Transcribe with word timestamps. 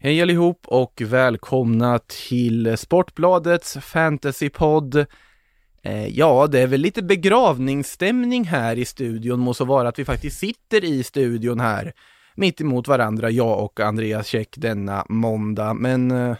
Hej 0.00 0.22
allihop 0.22 0.66
och 0.66 1.02
välkomna 1.04 1.98
till 2.28 2.76
Sportbladets 2.76 3.76
Fantasypodd. 3.80 5.06
Eh, 5.82 6.06
ja, 6.06 6.46
det 6.46 6.60
är 6.60 6.66
väl 6.66 6.80
lite 6.80 7.02
begravningsstämning 7.02 8.44
här 8.44 8.78
i 8.78 8.84
studion, 8.84 9.40
må 9.40 9.54
så 9.54 9.64
vara 9.64 9.88
att 9.88 9.98
vi 9.98 10.04
faktiskt 10.04 10.38
sitter 10.38 10.84
i 10.84 11.02
studion 11.02 11.60
här 11.60 11.92
mitt 12.34 12.60
emot 12.60 12.88
varandra, 12.88 13.30
jag 13.30 13.64
och 13.64 13.80
Andreas 13.80 14.26
Käck 14.26 14.54
denna 14.56 15.06
måndag. 15.08 15.74
Men 15.74 16.10
eh, 16.10 16.36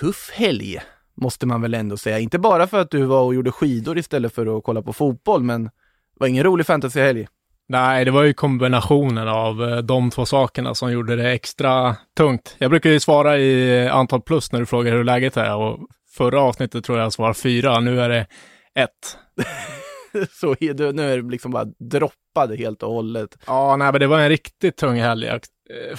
tuff 0.00 0.30
helg, 0.34 0.80
måste 1.14 1.46
man 1.46 1.62
väl 1.62 1.74
ändå 1.74 1.96
säga. 1.96 2.18
Inte 2.18 2.38
bara 2.38 2.66
för 2.66 2.80
att 2.80 2.90
du 2.90 3.04
var 3.04 3.22
och 3.22 3.34
gjorde 3.34 3.52
skidor 3.52 3.98
istället 3.98 4.34
för 4.34 4.58
att 4.58 4.64
kolla 4.64 4.82
på 4.82 4.92
fotboll, 4.92 5.42
men 5.42 5.64
det 5.64 5.70
var 6.14 6.26
ingen 6.26 6.44
rolig 6.44 6.66
fantasyhelg. 6.66 7.26
Nej, 7.70 8.04
det 8.04 8.10
var 8.10 8.22
ju 8.22 8.32
kombinationen 8.32 9.28
av 9.28 9.62
eh, 9.62 9.78
de 9.78 10.10
två 10.10 10.26
sakerna 10.26 10.74
som 10.74 10.92
gjorde 10.92 11.16
det 11.16 11.30
extra 11.30 11.96
tungt. 12.16 12.56
Jag 12.58 12.70
brukar 12.70 12.90
ju 12.90 13.00
svara 13.00 13.38
i 13.38 13.88
antal 13.88 14.22
plus 14.22 14.52
när 14.52 14.60
du 14.60 14.66
frågar 14.66 14.92
hur 14.92 15.04
läget 15.04 15.36
är 15.36 15.56
och 15.56 15.78
förra 16.16 16.40
avsnittet 16.40 16.84
tror 16.84 16.98
jag 16.98 17.12
svarade 17.12 17.34
fyra, 17.34 17.80
nu 17.80 18.00
är 18.00 18.08
det 18.08 18.26
ett. 18.74 19.18
så 20.40 20.56
nu 20.60 21.12
är 21.12 21.22
det 21.22 21.30
liksom 21.30 21.50
bara 21.50 21.64
droppade 21.64 22.56
helt 22.56 22.82
och 22.82 22.92
hållet. 22.92 23.38
Ja, 23.46 23.76
nej, 23.76 23.92
men 23.92 24.00
det 24.00 24.06
var 24.06 24.20
en 24.20 24.28
riktigt 24.28 24.76
tung 24.76 25.00
helg. 25.00 25.28
Eh, 25.28 25.38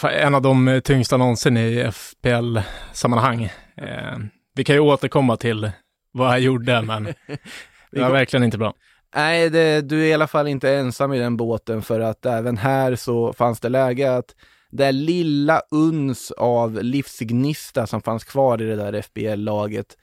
en 0.04 0.36
av 0.36 0.42
de 0.42 0.82
tyngsta 0.84 1.18
någonsin 1.18 1.58
i 1.58 1.92
FPL-sammanhang. 1.92 3.44
Eh, 3.78 4.18
vi 4.56 4.64
kan 4.64 4.76
ju 4.76 4.82
återkomma 4.82 5.38
till 5.38 5.72
vad 6.12 6.28
jag 6.28 6.40
gjorde, 6.40 6.82
men 6.82 7.04
det 7.92 8.02
var 8.02 8.12
verkligen 8.12 8.44
inte 8.44 8.58
bra. 8.58 8.74
Nej, 9.16 9.50
det, 9.50 9.82
du 9.82 10.02
är 10.04 10.08
i 10.08 10.14
alla 10.14 10.28
fall 10.28 10.48
inte 10.48 10.72
ensam 10.72 11.14
i 11.14 11.20
den 11.20 11.38
båten 11.38 11.82
för 11.82 12.00
att 12.00 12.26
även 12.26 12.58
här 12.58 12.96
så 12.96 13.34
fanns 13.34 13.60
det 13.60 13.70
läge 13.70 14.16
att 14.16 14.36
det 14.70 14.92
lilla 14.92 15.62
uns 15.72 16.32
av 16.32 16.84
livsgnista 16.84 17.88
som 17.88 18.02
fanns 18.02 18.24
kvar 18.24 18.62
i 18.62 18.66
det 18.66 18.76
där 18.76 19.02
FBL-laget 19.02 19.98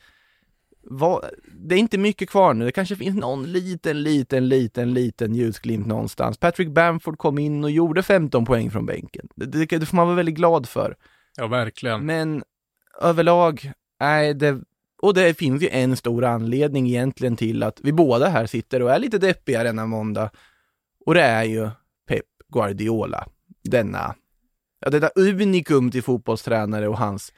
det 1.52 1.74
är 1.74 1.78
inte 1.78 1.98
mycket 1.98 2.30
kvar 2.30 2.54
nu. 2.54 2.64
Det 2.64 2.72
kanske 2.72 2.96
finns 2.96 3.16
någon 3.16 3.52
liten, 3.52 4.02
liten, 4.02 4.48
liten, 4.48 4.94
liten 4.94 5.34
ljusglimt 5.34 5.86
någonstans. 5.86 6.38
Patrick 6.38 6.68
Bamford 6.68 7.18
kom 7.18 7.38
in 7.38 7.64
och 7.64 7.70
gjorde 7.70 8.02
15 8.02 8.44
poäng 8.44 8.70
från 8.70 8.86
bänken. 8.86 9.28
Det, 9.34 9.46
det, 9.46 9.78
det 9.78 9.86
får 9.86 9.96
man 9.96 10.06
vara 10.06 10.16
väldigt 10.16 10.34
glad 10.34 10.68
för. 10.68 10.96
Ja, 11.36 11.46
verkligen. 11.46 12.06
Men 12.06 12.42
överlag, 13.00 13.72
nej, 14.00 14.34
det, 14.34 14.60
och 15.02 15.14
det 15.14 15.34
finns 15.34 15.62
ju 15.62 15.68
en 15.68 15.96
stor 15.96 16.24
anledning 16.24 16.86
egentligen 16.86 17.36
till 17.36 17.62
att 17.62 17.80
vi 17.82 17.92
båda 17.92 18.28
här 18.28 18.46
sitter 18.46 18.82
och 18.82 18.90
är 18.90 18.98
lite 18.98 19.18
deppiga 19.18 19.62
denna 19.62 19.86
måndag. 19.86 20.30
Och 21.06 21.14
det 21.14 21.22
är 21.22 21.44
ju 21.44 21.70
Pep 22.08 22.24
Guardiola. 22.52 23.26
Denna, 23.64 24.14
ja, 24.80 24.90
detta 24.90 25.08
unikum 25.16 25.90
till 25.90 26.02
fotbollstränare 26.02 26.88
och 26.88 26.98
hans 26.98 27.32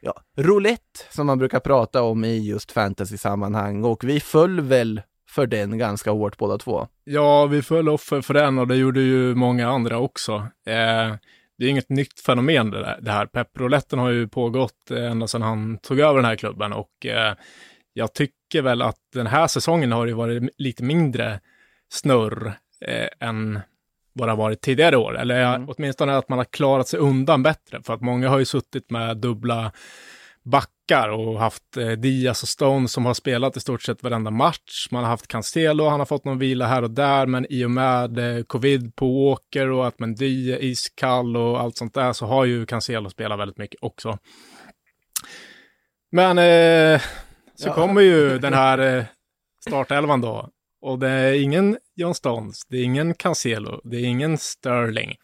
ja, 0.00 0.14
roulette 0.36 1.00
som 1.10 1.26
man 1.26 1.38
brukar 1.38 1.60
prata 1.60 2.02
om 2.02 2.24
i 2.24 2.38
just 2.38 2.72
fantasy-sammanhang 2.72 3.84
och 3.84 4.04
vi 4.04 4.20
föll 4.20 4.60
väl 4.60 5.02
för 5.28 5.46
den 5.46 5.78
ganska 5.78 6.10
hårt 6.10 6.36
båda 6.36 6.58
två. 6.58 6.88
Ja, 7.04 7.46
vi 7.46 7.62
föll 7.62 7.88
offer 7.88 8.20
för 8.20 8.34
den 8.34 8.58
och 8.58 8.68
det 8.68 8.76
gjorde 8.76 9.00
ju 9.00 9.34
många 9.34 9.68
andra 9.68 9.98
också. 9.98 10.46
Eh, 10.66 11.14
det 11.58 11.64
är 11.64 11.70
inget 11.70 11.88
nytt 11.88 12.20
fenomen 12.20 12.70
det, 12.70 12.80
där, 12.80 12.98
det 13.00 13.10
här. 13.10 13.26
Pepproletten 13.26 13.98
har 13.98 14.10
ju 14.10 14.28
pågått 14.28 14.90
eh, 14.90 15.10
ända 15.10 15.26
sedan 15.26 15.42
han 15.42 15.78
tog 15.78 16.00
över 16.00 16.14
den 16.14 16.24
här 16.24 16.36
klubben 16.36 16.72
och 16.72 17.06
eh, 17.06 17.34
jag 17.92 18.14
tycker 18.14 18.62
väl 18.62 18.82
att 18.82 19.00
den 19.14 19.26
här 19.26 19.46
säsongen 19.46 19.92
har 19.92 20.06
det 20.06 20.14
varit 20.14 20.42
lite 20.58 20.82
mindre 20.82 21.40
snurr 21.92 22.52
eh, 22.80 23.28
än 23.28 23.60
vad 24.12 24.28
det 24.28 24.32
har 24.32 24.36
varit 24.36 24.60
tidigare 24.60 24.96
år. 24.96 25.18
Eller 25.18 25.54
mm. 25.54 25.68
åtminstone 25.68 26.16
att 26.16 26.28
man 26.28 26.38
har 26.38 26.44
klarat 26.44 26.88
sig 26.88 27.00
undan 27.00 27.42
bättre. 27.42 27.82
För 27.82 27.94
att 27.94 28.00
många 28.00 28.28
har 28.28 28.38
ju 28.38 28.44
suttit 28.44 28.90
med 28.90 29.16
dubbla 29.16 29.72
backar 30.42 31.08
och 31.08 31.38
haft 31.38 31.76
eh, 31.76 31.90
Diaz 31.90 32.42
och 32.42 32.48
Stone 32.48 32.88
som 32.88 33.06
har 33.06 33.14
spelat 33.14 33.56
i 33.56 33.60
stort 33.60 33.82
sett 33.82 34.02
varenda 34.02 34.30
match. 34.30 34.88
Man 34.90 35.02
har 35.02 35.10
haft 35.10 35.28
Cancelo, 35.28 35.88
han 35.88 36.00
har 36.00 36.06
fått 36.06 36.24
någon 36.24 36.38
vila 36.38 36.66
här 36.66 36.82
och 36.82 36.90
där, 36.90 37.26
men 37.26 37.46
i 37.52 37.64
och 37.64 37.70
med 37.70 38.18
eh, 38.18 38.44
covid 38.44 38.96
på 38.96 39.28
Åker 39.28 39.70
och 39.70 39.86
att 39.86 39.98
Mendy 39.98 40.52
är 40.52 40.62
iskall 40.62 41.36
och 41.36 41.60
allt 41.60 41.76
sånt 41.76 41.94
där 41.94 42.12
så 42.12 42.26
har 42.26 42.44
ju 42.44 42.66
Cancelo 42.66 43.10
spelat 43.10 43.38
väldigt 43.38 43.58
mycket 43.58 43.82
också. 43.82 44.18
Men 46.12 46.38
eh, 46.38 47.00
så 47.54 47.68
ja. 47.68 47.74
kommer 47.74 48.00
ju 48.00 48.38
den 48.38 48.54
här 48.54 48.78
eh, 48.78 49.04
startelvan 49.68 50.20
då. 50.20 50.48
Och 50.80 50.98
det 50.98 51.08
är 51.08 51.42
ingen 51.42 51.78
John 51.96 52.14
Stones, 52.14 52.66
det 52.68 52.76
är 52.76 52.84
ingen 52.84 53.14
Cancelo, 53.14 53.80
det 53.84 53.96
är 53.96 54.04
ingen 54.04 54.38
Sterling. 54.38 55.16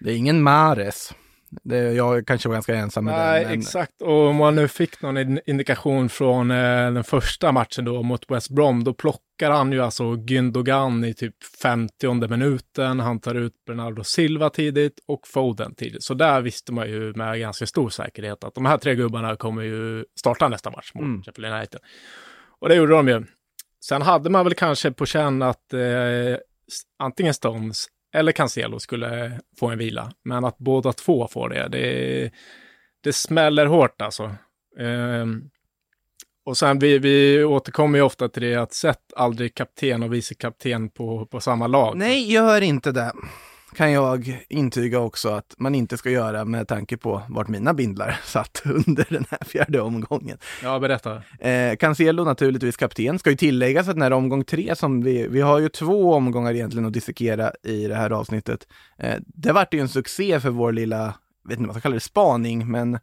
Det 0.00 0.10
är 0.10 0.16
ingen 0.16 0.42
Mares. 0.42 1.14
Det, 1.50 1.92
jag 1.92 2.26
kanske 2.26 2.48
var 2.48 2.54
ganska 2.54 2.74
ensam 2.74 3.04
med 3.04 3.14
Nej, 3.14 3.40
den. 3.40 3.50
Men... 3.50 3.60
exakt. 3.60 4.02
Och 4.02 4.26
om 4.26 4.36
man 4.36 4.54
nu 4.54 4.68
fick 4.68 5.02
någon 5.02 5.38
indikation 5.46 6.08
från 6.08 6.50
eh, 6.50 6.56
den 6.92 7.04
första 7.04 7.52
matchen 7.52 7.84
då 7.84 8.02
mot 8.02 8.30
West 8.30 8.50
Brom, 8.50 8.84
då 8.84 8.94
plockar 8.94 9.50
han 9.50 9.72
ju 9.72 9.80
alltså 9.80 10.16
Gündogan 10.16 11.04
i 11.04 11.14
typ 11.14 11.34
50 11.62 12.28
minuten. 12.28 13.00
Han 13.00 13.20
tar 13.20 13.34
ut 13.34 13.52
Bernardo 13.66 14.04
Silva 14.04 14.50
tidigt 14.50 14.98
och 15.08 15.26
Foden 15.26 15.74
tidigt. 15.74 16.04
Så 16.04 16.14
där 16.14 16.40
visste 16.40 16.72
man 16.72 16.88
ju 16.88 17.12
med 17.14 17.40
ganska 17.40 17.66
stor 17.66 17.90
säkerhet 17.90 18.44
att 18.44 18.54
de 18.54 18.66
här 18.66 18.78
tre 18.78 18.94
gubbarna 18.94 19.36
kommer 19.36 19.62
ju 19.62 20.04
starta 20.20 20.48
nästa 20.48 20.70
match 20.70 20.90
mot 20.94 21.04
mm. 21.04 21.22
Sheffield 21.22 21.54
United. 21.54 21.80
Och 22.60 22.68
det 22.68 22.74
gjorde 22.74 22.92
de 22.92 23.08
ju. 23.08 23.24
Sen 23.84 24.02
hade 24.02 24.30
man 24.30 24.44
väl 24.44 24.54
kanske 24.54 24.90
på 24.90 25.06
känn 25.06 25.42
att 25.42 25.72
eh, 25.72 25.80
antingen 26.98 27.34
Stones 27.34 27.86
eller 28.12 28.32
Cancelo 28.32 28.78
skulle 28.78 29.40
få 29.58 29.68
en 29.68 29.78
vila. 29.78 30.12
Men 30.24 30.44
att 30.44 30.58
båda 30.58 30.92
två 30.92 31.28
får 31.28 31.48
det, 31.48 31.68
det, 31.68 32.30
det 33.00 33.12
smäller 33.12 33.66
hårt 33.66 34.02
alltså. 34.02 34.34
Um, 34.78 35.50
och 36.44 36.56
sen 36.56 36.78
vi, 36.78 36.98
vi 36.98 37.44
återkommer 37.44 37.98
ju 37.98 38.04
ofta 38.04 38.28
till 38.28 38.42
det 38.42 38.54
att 38.54 38.74
sätt 38.74 39.12
aldrig 39.16 39.54
kapten 39.54 40.02
och 40.02 40.14
vice 40.14 40.34
kapten 40.34 40.88
på, 40.88 41.26
på 41.26 41.40
samma 41.40 41.66
lag. 41.66 41.96
Nej, 41.96 42.32
gör 42.32 42.60
inte 42.60 42.92
det 42.92 43.12
kan 43.74 43.92
jag 43.92 44.44
intyga 44.48 44.98
också 44.98 45.28
att 45.28 45.54
man 45.58 45.74
inte 45.74 45.96
ska 45.96 46.10
göra 46.10 46.44
med 46.44 46.68
tanke 46.68 46.96
på 46.96 47.22
vart 47.28 47.48
mina 47.48 47.74
bindlar 47.74 48.20
satt 48.24 48.62
under 48.64 49.06
den 49.10 49.24
här 49.30 49.44
fjärde 49.46 49.80
omgången. 49.80 50.38
Ja, 50.62 50.78
berätta. 50.78 51.22
Eh, 51.38 51.76
Cancelo 51.76 52.24
naturligtvis 52.24 52.76
kapten. 52.76 53.18
Ska 53.18 53.30
ju 53.30 53.36
tilläggas 53.36 53.88
att 53.88 53.96
när 53.96 54.12
omgång 54.12 54.44
tre 54.44 54.76
som 54.76 55.02
vi, 55.02 55.28
vi 55.28 55.40
har 55.40 55.58
ju 55.58 55.68
två 55.68 56.14
omgångar 56.14 56.54
egentligen 56.54 56.86
att 56.86 56.92
dissekera 56.92 57.52
i 57.62 57.86
det 57.88 57.94
här 57.94 58.10
avsnittet. 58.10 58.68
Eh, 58.98 59.16
det 59.26 59.52
vart 59.52 59.74
ju 59.74 59.80
en 59.80 59.88
succé 59.88 60.40
för 60.40 60.50
vår 60.50 60.72
lilla, 60.72 61.14
vet 61.48 61.58
inte 61.58 61.68
vad 61.68 61.76
jag 61.76 61.82
kallar 61.82 61.94
det, 61.94 62.00
spaning, 62.00 62.70
men 62.70 62.98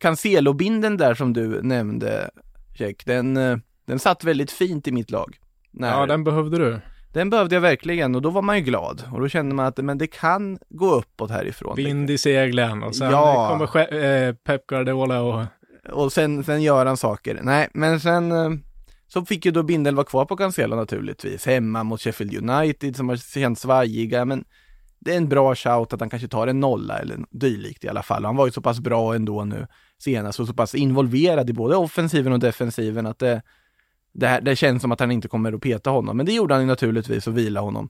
Cancelo-binden 0.00 0.96
där 0.96 1.14
som 1.14 1.32
du 1.32 1.62
nämnde, 1.62 2.30
Check, 2.78 3.06
den, 3.06 3.36
eh, 3.36 3.58
den 3.86 3.98
satt 3.98 4.24
väldigt 4.24 4.50
fint 4.50 4.88
i 4.88 4.92
mitt 4.92 5.10
lag. 5.10 5.38
När... 5.70 5.90
Ja, 5.90 6.06
den 6.06 6.24
behövde 6.24 6.58
du. 6.58 6.80
Den 7.12 7.30
behövde 7.30 7.54
jag 7.56 7.60
verkligen 7.60 8.14
och 8.14 8.22
då 8.22 8.30
var 8.30 8.42
man 8.42 8.56
ju 8.56 8.62
glad 8.62 9.02
och 9.12 9.20
då 9.20 9.28
kände 9.28 9.54
man 9.54 9.66
att 9.66 9.76
men 9.76 9.98
det 9.98 10.06
kan 10.06 10.58
gå 10.68 10.94
uppåt 10.94 11.30
härifrån. 11.30 11.76
Vind 11.76 12.10
i 12.10 12.18
seglen 12.18 12.82
och 12.82 12.96
sen 12.96 13.10
ja. 13.10 13.48
kommer 13.48 13.94
äh, 14.04 14.34
Pep 14.34 14.66
Guardiola 14.66 15.20
och... 15.20 15.44
Och 15.92 16.12
sen, 16.12 16.44
sen 16.44 16.62
gör 16.62 16.86
han 16.86 16.96
saker. 16.96 17.40
Nej, 17.42 17.68
men 17.74 18.00
sen 18.00 18.32
eh, 18.32 18.50
så 19.08 19.24
fick 19.24 19.44
ju 19.44 19.50
då 19.50 19.62
Bindel 19.62 19.94
vara 19.94 20.06
kvar 20.06 20.24
på 20.24 20.36
Cancelo 20.36 20.76
naturligtvis, 20.76 21.46
hemma 21.46 21.82
mot 21.84 22.00
Sheffield 22.00 22.50
United 22.50 22.96
som 22.96 23.08
har 23.08 23.16
känts 23.16 23.62
svajiga, 23.62 24.24
men 24.24 24.44
det 25.00 25.12
är 25.12 25.16
en 25.16 25.28
bra 25.28 25.54
shout 25.54 25.92
att 25.92 26.00
han 26.00 26.10
kanske 26.10 26.28
tar 26.28 26.46
en 26.46 26.60
nolla 26.60 26.98
eller 26.98 27.18
dylikt 27.30 27.84
i 27.84 27.88
alla 27.88 28.02
fall. 28.02 28.24
Han 28.24 28.36
var 28.36 28.46
ju 28.46 28.52
så 28.52 28.60
pass 28.60 28.80
bra 28.80 29.14
ändå 29.14 29.44
nu 29.44 29.66
senast 29.98 30.40
och 30.40 30.46
så 30.46 30.54
pass 30.54 30.74
involverad 30.74 31.50
i 31.50 31.52
både 31.52 31.76
offensiven 31.76 32.32
och 32.32 32.40
defensiven 32.40 33.06
att 33.06 33.18
det, 33.18 33.42
det, 34.18 34.26
här, 34.26 34.40
det 34.40 34.56
känns 34.56 34.82
som 34.82 34.92
att 34.92 35.00
han 35.00 35.10
inte 35.10 35.28
kommer 35.28 35.52
att 35.52 35.60
peta 35.60 35.90
honom, 35.90 36.16
men 36.16 36.26
det 36.26 36.32
gjorde 36.32 36.54
han 36.54 36.62
ju 36.62 36.66
naturligtvis 36.66 37.26
och 37.26 37.38
vila 37.38 37.60
honom. 37.60 37.88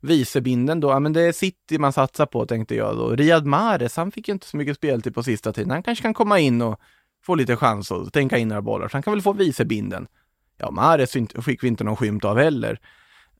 Vicebinden 0.00 0.80
då, 0.80 0.90
ja 0.90 1.00
men 1.00 1.12
det 1.12 1.22
är 1.22 1.32
City 1.32 1.78
man 1.78 1.92
satsar 1.92 2.26
på 2.26 2.46
tänkte 2.46 2.74
jag 2.74 2.96
då. 2.96 3.10
Riyad 3.10 3.46
Mahrez, 3.46 3.96
han 3.96 4.10
fick 4.10 4.28
ju 4.28 4.32
inte 4.32 4.46
så 4.46 4.56
mycket 4.56 4.76
speltid 4.76 5.04
typ 5.04 5.14
på 5.14 5.22
sista 5.22 5.52
tiden. 5.52 5.70
Han 5.70 5.82
kanske 5.82 6.02
kan 6.02 6.14
komma 6.14 6.38
in 6.38 6.62
och 6.62 6.80
få 7.24 7.34
lite 7.34 7.56
chans 7.56 7.90
och 7.90 8.12
tänka 8.12 8.38
in 8.38 8.48
några 8.48 8.62
bollar, 8.62 8.88
så 8.88 8.96
han 8.96 9.02
kan 9.02 9.12
väl 9.12 9.22
få 9.22 9.32
vicebinden. 9.32 10.06
Ja, 10.56 10.70
Mahrez 10.70 11.12
fick 11.44 11.62
vi 11.62 11.68
inte 11.68 11.84
någon 11.84 11.96
skymt 11.96 12.24
av 12.24 12.38
heller. 12.38 12.80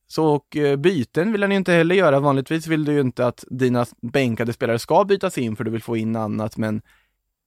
Så 0.06 0.26
och 0.26 0.56
eh, 0.56 0.76
byten 0.76 1.32
vill 1.32 1.42
han 1.42 1.50
ju 1.50 1.56
inte 1.56 1.72
heller 1.72 1.94
göra. 1.94 2.20
Vanligtvis 2.20 2.66
vill 2.66 2.84
du 2.84 2.92
ju 2.92 3.00
inte 3.00 3.26
att 3.26 3.44
dina 3.50 3.86
bänkade 4.02 4.52
spelare 4.52 4.78
ska 4.78 5.04
bytas 5.04 5.38
in 5.38 5.56
för 5.56 5.64
du 5.64 5.70
vill 5.70 5.82
få 5.82 5.96
in 5.96 6.16
annat, 6.16 6.56
men 6.56 6.82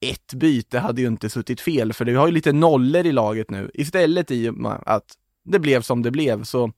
ett 0.02 0.34
byte 0.34 0.80
hade 0.80 1.02
ju 1.02 1.08
inte 1.08 1.30
suttit 1.30 1.62
fel, 1.62 1.94
för 1.94 2.06
vi 2.06 2.16
har 2.16 2.28
ju 2.28 2.34
lite 2.34 2.52
nollor 2.52 3.06
i 3.06 3.12
laget 3.12 3.50
nu. 3.50 3.72
Istället 3.74 4.32
i 4.32 4.52
att 4.86 5.06
det 5.44 5.60
blev 5.60 5.82
som 5.82 6.02
det 6.04 6.12
blev, 6.12 6.44
så 6.44 6.72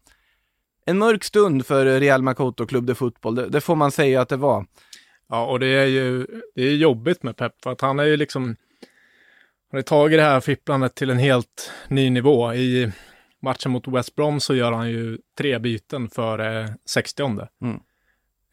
en 0.85 0.97
mörk 0.97 1.23
stund 1.23 1.65
för 1.65 1.99
Real 1.99 2.21
Makoto 2.21 2.65
Club 2.65 2.85
de 2.85 2.95
Fotboll, 2.95 3.35
det, 3.35 3.49
det, 3.49 3.61
får 3.61 3.75
man 3.75 3.91
säga 3.91 4.21
att 4.21 4.29
det 4.29 4.37
var. 4.37 4.65
Ja, 5.29 5.45
och 5.45 5.59
det 5.59 5.67
är 5.67 5.85
ju 5.85 6.27
det 6.55 6.61
är 6.63 6.75
jobbigt 6.75 7.23
med 7.23 7.37
Pep, 7.37 7.63
för 7.63 7.71
att 7.71 7.81
han 7.81 7.99
är 7.99 8.03
ju 8.03 8.17
liksom, 8.17 8.43
han 9.71 9.77
har 9.77 9.81
tagit 9.81 10.19
det 10.19 10.23
här 10.23 10.39
fipplandet 10.39 10.95
till 10.95 11.09
en 11.09 11.17
helt 11.17 11.71
ny 11.87 12.09
nivå. 12.09 12.53
I 12.53 12.91
matchen 13.41 13.71
mot 13.71 13.87
West 13.87 14.15
Brom 14.15 14.39
så 14.39 14.55
gör 14.55 14.71
han 14.71 14.89
ju 14.89 15.17
tre 15.37 15.59
byten 15.59 16.09
för 16.09 16.67
60 16.85 17.23
mm. 17.23 17.79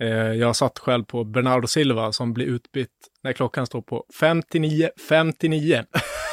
Eh, 0.01 0.09
jag 0.33 0.57
satt 0.57 0.79
själv 0.79 1.05
på 1.05 1.25
Bernardo 1.25 1.67
Silva 1.67 2.13
som 2.13 2.33
blir 2.33 2.47
utbytt 2.47 2.91
när 3.23 3.33
klockan 3.33 3.67
står 3.67 3.83
på 3.83 4.05
59.59. 4.21 5.85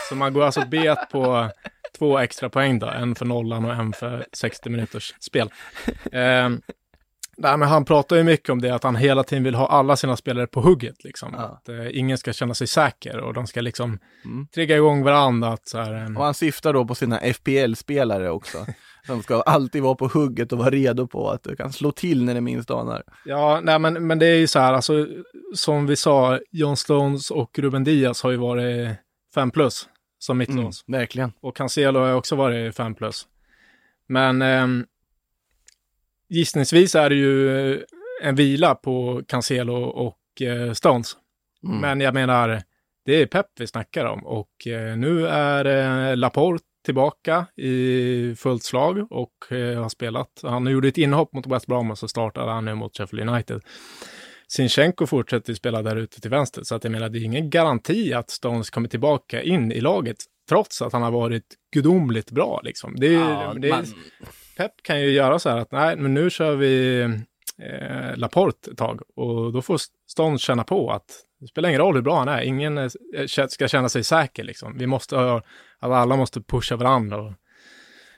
Så 0.09 0.15
man 0.15 0.33
går 0.33 0.43
alltså 0.43 0.65
bet 0.67 0.97
på 1.11 1.49
två 1.97 2.17
extra 2.19 2.49
poäng 2.49 2.79
då, 2.79 2.87
en 2.87 3.15
för 3.15 3.25
nollan 3.25 3.65
och 3.65 3.73
en 3.73 3.93
för 3.93 4.25
60 4.33 4.69
minuters 4.69 5.13
spel. 5.19 5.49
Eh, 6.11 6.49
nej, 7.37 7.57
men 7.57 7.61
han 7.61 7.85
pratar 7.85 8.15
ju 8.15 8.23
mycket 8.23 8.49
om 8.49 8.61
det, 8.61 8.75
att 8.75 8.83
han 8.83 8.95
hela 8.95 9.23
tiden 9.23 9.43
vill 9.43 9.55
ha 9.55 9.67
alla 9.67 9.95
sina 9.95 10.17
spelare 10.17 10.47
på 10.47 10.61
hugget. 10.61 11.03
Liksom. 11.03 11.33
Ja. 11.37 11.43
Att 11.43 11.69
eh, 11.69 11.97
ingen 11.99 12.17
ska 12.17 12.33
känna 12.33 12.53
sig 12.53 12.67
säker 12.67 13.17
och 13.19 13.33
de 13.33 13.47
ska 13.47 13.61
liksom 13.61 13.99
Mm. 14.25 14.47
trigga 14.47 14.75
igång 14.75 15.03
varandra. 15.03 15.49
Att, 15.49 15.67
så 15.67 15.77
här, 15.77 15.93
eh, 15.93 16.17
Och 16.17 16.23
han 16.23 16.33
syftar 16.33 16.73
då 16.73 16.85
på 16.85 16.95
sina 16.95 17.19
FPL-spelare 17.19 18.29
också. 18.29 18.65
De 19.07 19.23
ska 19.23 19.41
alltid 19.41 19.83
vara 19.83 19.95
på 19.95 20.07
hugget 20.07 20.51
och 20.51 20.57
vara 20.57 20.69
redo 20.69 21.07
på 21.07 21.29
att 21.29 21.43
du 21.43 21.55
kan 21.55 21.73
slå 21.73 21.91
till 21.91 22.23
när 22.23 22.33
det 22.33 22.41
minst 22.41 22.71
anar. 22.71 23.03
Ja, 23.25 23.59
nej, 23.63 23.79
men, 23.79 24.07
men 24.07 24.19
det 24.19 24.25
är 24.25 24.35
ju 24.35 24.47
så 24.47 24.59
här, 24.59 24.73
alltså, 24.73 25.07
som 25.55 25.87
vi 25.87 25.95
sa, 25.95 26.39
John 26.51 26.77
Stones 26.77 27.31
och 27.31 27.59
Ruben 27.59 27.83
Diaz 27.83 28.23
har 28.23 28.31
ju 28.31 28.37
varit 28.37 28.89
5 29.35 29.51
plus 29.51 29.89
som 30.19 30.41
Mm, 30.41 30.55
mittlås. 30.55 30.83
verkligen. 30.87 31.31
Och 31.41 31.55
Cancelo 31.55 31.99
har 31.99 32.13
också 32.13 32.35
varit 32.35 32.75
5 32.75 32.95
plus. 32.95 33.27
Men 34.07 34.41
ehm, 34.41 34.85
gissningsvis 36.29 36.95
är 36.95 37.09
det 37.09 37.15
ju 37.15 37.73
en 38.21 38.35
vila 38.35 38.75
på 38.75 39.21
Cancelo 39.27 39.75
och 39.83 40.41
eh, 40.41 40.73
Stones. 40.73 41.17
Mm. 41.63 41.77
Men 41.77 42.01
jag 42.01 42.13
menar, 42.13 42.61
det 43.05 43.21
är 43.21 43.25
Pep 43.25 43.45
vi 43.59 43.67
snackar 43.67 44.05
om 44.05 44.25
och 44.25 44.67
eh, 44.67 44.97
nu 44.97 45.27
är 45.27 45.65
eh, 46.09 46.17
Laporte 46.17 46.63
tillbaka 46.87 47.45
i 47.55 48.35
fullt 48.37 48.63
slag 48.63 49.07
och 49.11 49.51
eh, 49.51 49.81
har 49.81 49.89
spelat. 49.89 50.39
Han 50.43 50.67
gjorde 50.67 50.87
ett 50.87 50.97
inhopp 50.97 51.33
mot 51.33 51.47
West 51.47 51.67
Brom 51.67 51.91
och 51.91 51.97
så 51.97 52.07
startade 52.07 52.51
han 52.51 52.65
nu 52.65 52.75
mot 52.75 52.97
Sheffield 52.97 53.29
United. 53.29 53.61
Sinchenko 54.47 55.05
fortsätter 55.07 55.53
spela 55.53 55.81
där 55.81 55.95
ute 55.95 56.21
till 56.21 56.31
vänster, 56.31 56.63
så 56.63 56.75
att 56.75 56.83
jag 56.83 56.91
menar, 56.91 57.09
det 57.09 57.19
är 57.19 57.23
ingen 57.23 57.49
garanti 57.49 58.13
att 58.13 58.29
Stones 58.29 58.69
kommer 58.69 58.89
tillbaka 58.89 59.41
in 59.41 59.71
i 59.71 59.81
laget, 59.81 60.17
trots 60.49 60.81
att 60.81 60.93
han 60.93 61.01
har 61.01 61.11
varit 61.11 61.43
gudomligt 61.73 62.31
bra. 62.31 62.61
Liksom. 62.63 62.95
Det 62.95 63.07
Ja, 63.13 63.53
det 63.57 63.69
man- 63.69 63.85
Pep 64.57 64.71
kan 64.83 65.01
ju 65.01 65.09
göra 65.09 65.39
så 65.39 65.49
här 65.49 65.57
att 65.57 65.71
nej, 65.71 65.95
men 65.97 66.13
nu 66.13 66.29
kör 66.29 66.55
vi 66.55 66.99
eh, 67.61 68.15
Laporte 68.17 68.71
ett 68.71 68.77
tag 68.77 69.01
och 69.15 69.53
då 69.53 69.61
får 69.61 69.79
Stones 70.09 70.41
känna 70.41 70.63
på 70.63 70.91
att 70.91 71.05
det 71.39 71.47
spelar 71.47 71.69
ingen 71.69 71.81
roll 71.81 71.95
hur 71.95 72.01
bra 72.01 72.17
han 72.19 72.27
är, 72.27 72.41
ingen 72.41 72.77
eh, 72.77 72.89
ska 73.49 73.67
känna 73.67 73.89
sig 73.89 74.03
säker 74.03 74.43
liksom. 74.43 74.77
Vi 74.77 74.87
måste 74.87 75.15
ha, 75.15 75.41
att 75.79 75.91
alla 75.91 76.15
måste 76.15 76.41
pusha 76.41 76.75
varandra. 76.75 77.17
Och, 77.17 77.33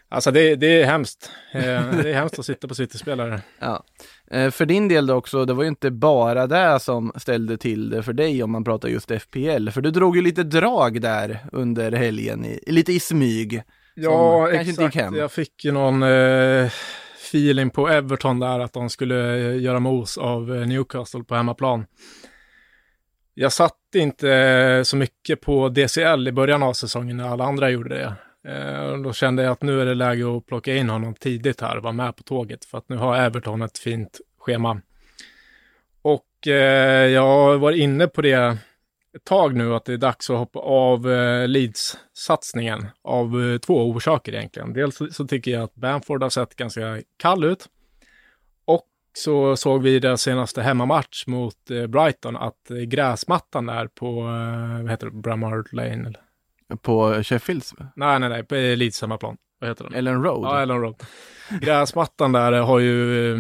alltså 0.10 0.32
det, 0.32 0.56
det 0.56 0.82
är 0.82 0.86
hemskt. 0.86 1.32
Eh, 1.54 1.62
det 1.92 2.10
är 2.10 2.14
hemskt 2.14 2.40
att 2.40 2.46
sitta 2.46 2.68
på 2.68 2.76
City-spelare. 2.76 3.42
Ja. 3.60 3.84
Eh, 4.32 4.52
För 4.52 4.66
din 4.66 4.88
del 4.88 5.08
då 5.08 5.16
också, 5.16 5.46
det 5.46 5.54
var 5.54 5.64
ju 5.64 5.70
inte 5.70 5.92
bara 5.92 6.48
det 6.48 6.80
som 6.80 7.12
ställde 7.16 7.58
till 7.58 7.90
det 7.90 8.04
för 8.04 8.14
dig 8.14 8.44
om 8.44 8.52
man 8.52 8.64
pratar 8.64 8.90
just 8.90 9.12
FPL, 9.12 9.70
för 9.70 9.82
du 9.82 9.92
drog 9.92 10.16
ju 10.16 10.22
lite 10.22 10.44
drag 10.44 11.02
där 11.02 11.40
under 11.52 11.92
helgen, 11.92 12.46
i, 12.46 12.60
lite 12.68 12.94
i 12.94 13.00
smyg. 13.00 13.64
Ja, 13.96 14.52
exakt. 14.52 14.96
Jag 14.96 15.32
fick 15.32 15.66
ju 15.66 15.72
någon 15.72 16.04
eh, 16.04 16.72
feeling 17.30 17.70
på 17.70 17.90
Everton 17.90 18.40
där 18.40 18.60
att 18.60 18.74
de 18.74 18.90
skulle 18.90 19.38
eh, 19.38 19.62
göra 19.62 19.80
mos 19.80 20.18
av 20.18 20.50
Newcastle 20.50 21.24
på 21.24 21.36
hemmaplan. 21.36 21.86
Jag 23.34 23.54
satt 23.54 23.76
inte 23.96 24.32
eh, 24.34 24.84
så 24.84 24.98
mycket 24.98 25.42
på 25.42 25.70
DCL 25.70 26.28
i 26.28 26.32
början 26.32 26.64
av 26.64 26.74
säsongen 26.74 27.18
när 27.18 27.28
alla 27.28 27.44
andra 27.44 27.70
gjorde 27.70 27.90
det. 27.90 28.14
Eh, 28.52 28.98
då 28.98 29.14
kände 29.14 29.44
jag 29.44 29.52
att 29.52 29.62
nu 29.62 29.82
är 29.82 29.86
det 29.86 29.94
läge 29.94 30.38
att 30.38 30.46
plocka 30.46 30.76
in 30.76 30.90
honom 30.90 31.14
tidigt 31.14 31.62
här 31.62 31.78
och 31.78 31.84
vara 31.84 31.94
med 31.94 32.16
på 32.16 32.24
tåget 32.24 32.66
för 32.66 32.78
att 32.78 32.90
nu 32.90 32.96
har 32.96 33.18
Everton 33.18 33.62
ett 33.62 33.78
fint 33.78 34.22
schema. 34.40 34.82
Och 36.02 36.48
eh, 36.48 37.08
jag 37.08 37.50
jag 37.50 37.60
var 37.60 37.72
inne 37.72 38.08
på 38.08 38.22
det 38.22 38.58
ett 39.16 39.24
tag 39.24 39.56
nu 39.56 39.76
att 39.76 39.86
det 39.86 39.94
är 39.94 39.98
dags 39.98 40.30
att 40.30 40.38
hoppa 40.38 40.60
av 40.60 41.12
eh, 41.12 41.48
Leeds-satsningen 41.48 42.86
av 43.02 43.42
eh, 43.42 43.58
två 43.58 43.90
orsaker 43.90 44.34
egentligen. 44.36 44.74
Dels 44.74 44.96
så, 44.96 45.08
så 45.08 45.28
tycker 45.28 45.52
jag 45.52 45.64
att 45.64 45.76
Bamford 45.76 46.24
har 46.24 46.30
sett 46.30 46.56
ganska 46.56 47.02
kall 47.18 47.44
ut. 47.44 47.70
Så 49.14 49.56
såg 49.56 49.84
vi 49.84 49.96
i 49.96 50.00
deras 50.00 50.22
senaste 50.22 50.62
hemmamatch 50.62 51.28
mot 51.28 51.72
eh, 51.72 51.88
Brighton 51.88 52.38
att 52.38 52.72
eh, 52.72 52.78
gräsmattan 52.78 53.66
där 53.66 53.88
på, 53.88 54.20
eh, 54.20 54.82
vad 54.82 54.92
heter 54.92 55.06
det, 55.06 55.12
Bramhard 55.12 55.68
Lane? 55.72 56.08
Eller? 56.08 56.20
På 56.82 57.24
Sheffields, 57.24 57.74
Nej, 57.96 58.20
nej, 58.20 58.30
nej, 58.30 58.44
på 58.44 58.56
Leeds 58.56 59.02
hemmaplan. 59.02 59.38
Vad 59.60 59.70
heter 59.70 59.84
den? 59.84 59.94
Ellen 59.94 60.24
Road. 60.24 60.44
Ja, 60.44 60.62
Ellen 60.62 60.82
Road. 60.82 60.96
Gräsmattan 61.62 62.32
där 62.32 62.52
har 62.52 62.80
ju 62.80 63.36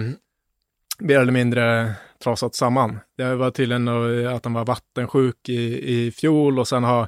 mer 0.99 1.19
eller 1.19 1.31
mindre 1.31 1.93
trasat 2.23 2.55
samman. 2.55 2.99
Det 3.17 3.35
var 3.35 3.51
tydligen 3.51 3.87
att 4.27 4.43
den 4.43 4.53
var 4.53 4.65
vattensjuk 4.65 5.49
i, 5.49 5.91
i 5.93 6.11
fjol 6.11 6.59
och 6.59 6.67
sen 6.67 6.83
har 6.83 7.07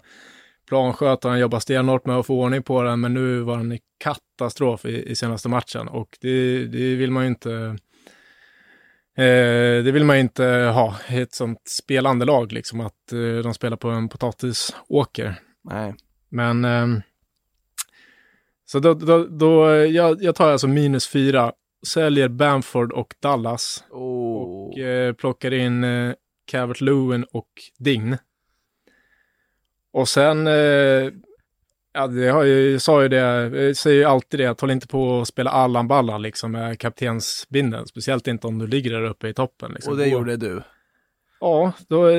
planskötaren 0.67 1.39
jobbat 1.39 1.63
stenhårt 1.63 2.05
med 2.05 2.15
att 2.15 2.25
få 2.25 2.41
ordning 2.41 2.63
på 2.63 2.83
den, 2.83 2.99
men 2.99 3.13
nu 3.13 3.39
var 3.39 3.57
den 3.57 3.71
i 3.71 3.79
katastrof 3.97 4.85
i, 4.85 5.11
i 5.11 5.15
senaste 5.15 5.49
matchen 5.49 5.87
och 5.87 6.17
det, 6.21 6.65
det 6.65 6.95
vill 6.95 7.11
man 7.11 7.23
ju 7.23 7.29
inte 7.29 7.77
eh, 9.17 9.83
det 9.83 9.91
vill 9.91 10.05
man 10.05 10.15
ju 10.15 10.21
inte 10.21 10.45
ha 10.73 10.95
i 11.09 11.21
ett 11.21 11.33
sånt 11.33 11.67
spelande 11.67 12.25
lag, 12.25 12.51
liksom 12.51 12.81
att 12.81 13.11
eh, 13.11 13.43
de 13.43 13.53
spelar 13.53 13.77
på 13.77 13.89
en 13.89 14.09
potatisåker. 14.09 15.35
Nej. 15.63 15.95
Men 16.29 16.65
ehm, 16.65 17.01
så 18.65 18.79
då, 18.79 18.93
då, 18.93 19.25
då 19.25 19.69
jag, 19.75 20.23
jag 20.23 20.35
tar 20.35 20.51
alltså 20.51 20.67
minus 20.67 21.07
fyra, 21.07 21.53
säljer 21.87 22.27
Bamford 22.27 22.91
och 22.91 23.15
Dallas 23.19 23.83
Oh. 23.89 24.41
och 24.41 24.79
eh, 24.79 25.13
plockar 25.13 25.53
in 25.53 25.83
eh, 25.83 26.13
Calvert 26.45 26.81
Lewin 26.81 27.23
och 27.23 27.49
Dign. 27.79 28.17
Och 29.91 30.09
sen, 30.09 30.47
eh, 30.47 31.11
ja, 31.93 32.07
det 32.07 32.27
har 32.27 32.43
ju, 32.43 32.71
jag 32.71 32.81
sa 32.81 33.01
ju 33.01 33.07
det, 33.07 33.17
jag 33.17 33.77
säger 33.77 33.97
ju 33.97 34.05
alltid 34.05 34.39
det, 34.39 34.45
att 34.45 34.61
håll 34.61 34.71
inte 34.71 34.87
på 34.87 35.21
att 35.21 35.27
spela 35.27 35.51
Allan 35.51 35.87
Ballan 35.87 36.21
liksom 36.21 36.51
med 36.51 36.79
kaptensbinden, 36.79 37.87
speciellt 37.87 38.27
inte 38.27 38.47
om 38.47 38.59
du 38.59 38.67
ligger 38.67 38.91
där 38.91 39.05
uppe 39.05 39.27
i 39.27 39.33
toppen. 39.33 39.71
Liksom. 39.71 39.93
och 39.93 39.99
det 39.99 40.07
gjorde 40.07 40.37
du. 40.37 40.61
Ja, 41.39 41.71
då 41.87 42.09